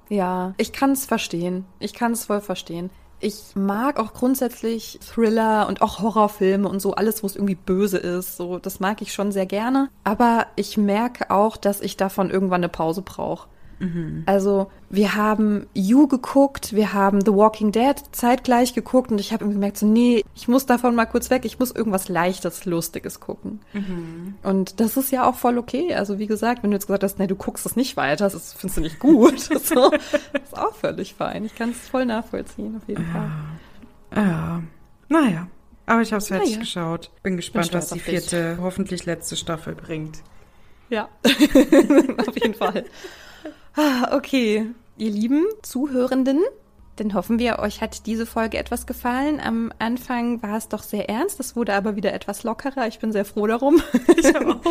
[0.10, 1.66] Ja, ich kann es verstehen.
[1.80, 2.90] Ich kann es voll verstehen.
[3.22, 7.98] Ich mag auch grundsätzlich Thriller und auch Horrorfilme und so alles, wo es irgendwie böse
[7.98, 8.38] ist.
[8.38, 9.90] So, das mag ich schon sehr gerne.
[10.06, 13.50] Aber ich merke auch, dass ich davon irgendwann eine Pause brauche.
[13.80, 14.24] Mhm.
[14.26, 19.48] Also wir haben You geguckt, wir haben The Walking Dead zeitgleich geguckt und ich habe
[19.48, 23.62] gemerkt, so nee, ich muss davon mal kurz weg, ich muss irgendwas Leichtes, Lustiges gucken.
[23.74, 24.36] Mhm.
[24.44, 25.94] Und das ist ja auch voll okay.
[25.94, 28.54] Also wie gesagt, wenn du jetzt gesagt hast, nee, du guckst es nicht weiter, das
[28.54, 31.46] findest du nicht gut, so, ist auch völlig fein.
[31.46, 33.12] Ich kann es voll nachvollziehen, auf jeden ja.
[33.12, 34.24] Fall.
[34.24, 34.64] Ja,
[35.08, 35.48] naja.
[35.86, 36.60] Aber ich habe es fertig naja.
[36.60, 37.10] geschaut.
[37.24, 40.22] Bin gespannt, Bin was die vierte, hoffentlich letzte Staffel bringt.
[40.90, 42.86] Ja, auf jeden Fall.
[43.76, 44.68] Ah, okay,
[44.98, 46.40] ihr lieben Zuhörenden,
[47.00, 49.40] dann hoffen wir, euch hat diese Folge etwas gefallen.
[49.40, 52.88] Am Anfang war es doch sehr ernst, es wurde aber wieder etwas lockerer.
[52.88, 53.82] Ich bin sehr froh darum.
[54.18, 54.62] Ich auch.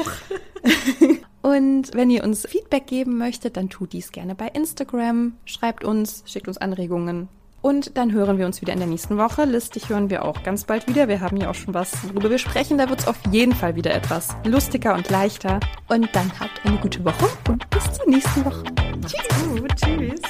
[1.42, 5.38] Und wenn ihr uns Feedback geben möchtet, dann tut dies gerne bei Instagram.
[5.46, 7.28] Schreibt uns, schickt uns Anregungen.
[7.60, 9.44] Und dann hören wir uns wieder in der nächsten Woche.
[9.44, 11.08] Listig hören wir auch ganz bald wieder.
[11.08, 12.78] Wir haben ja auch schon was, worüber wir sprechen.
[12.78, 15.58] Da wird es auf jeden Fall wieder etwas lustiger und leichter.
[15.88, 18.64] Und dann habt eine gute Woche und bis zur nächsten Woche.
[19.06, 19.74] Tschüss.
[19.76, 20.20] Tschüss.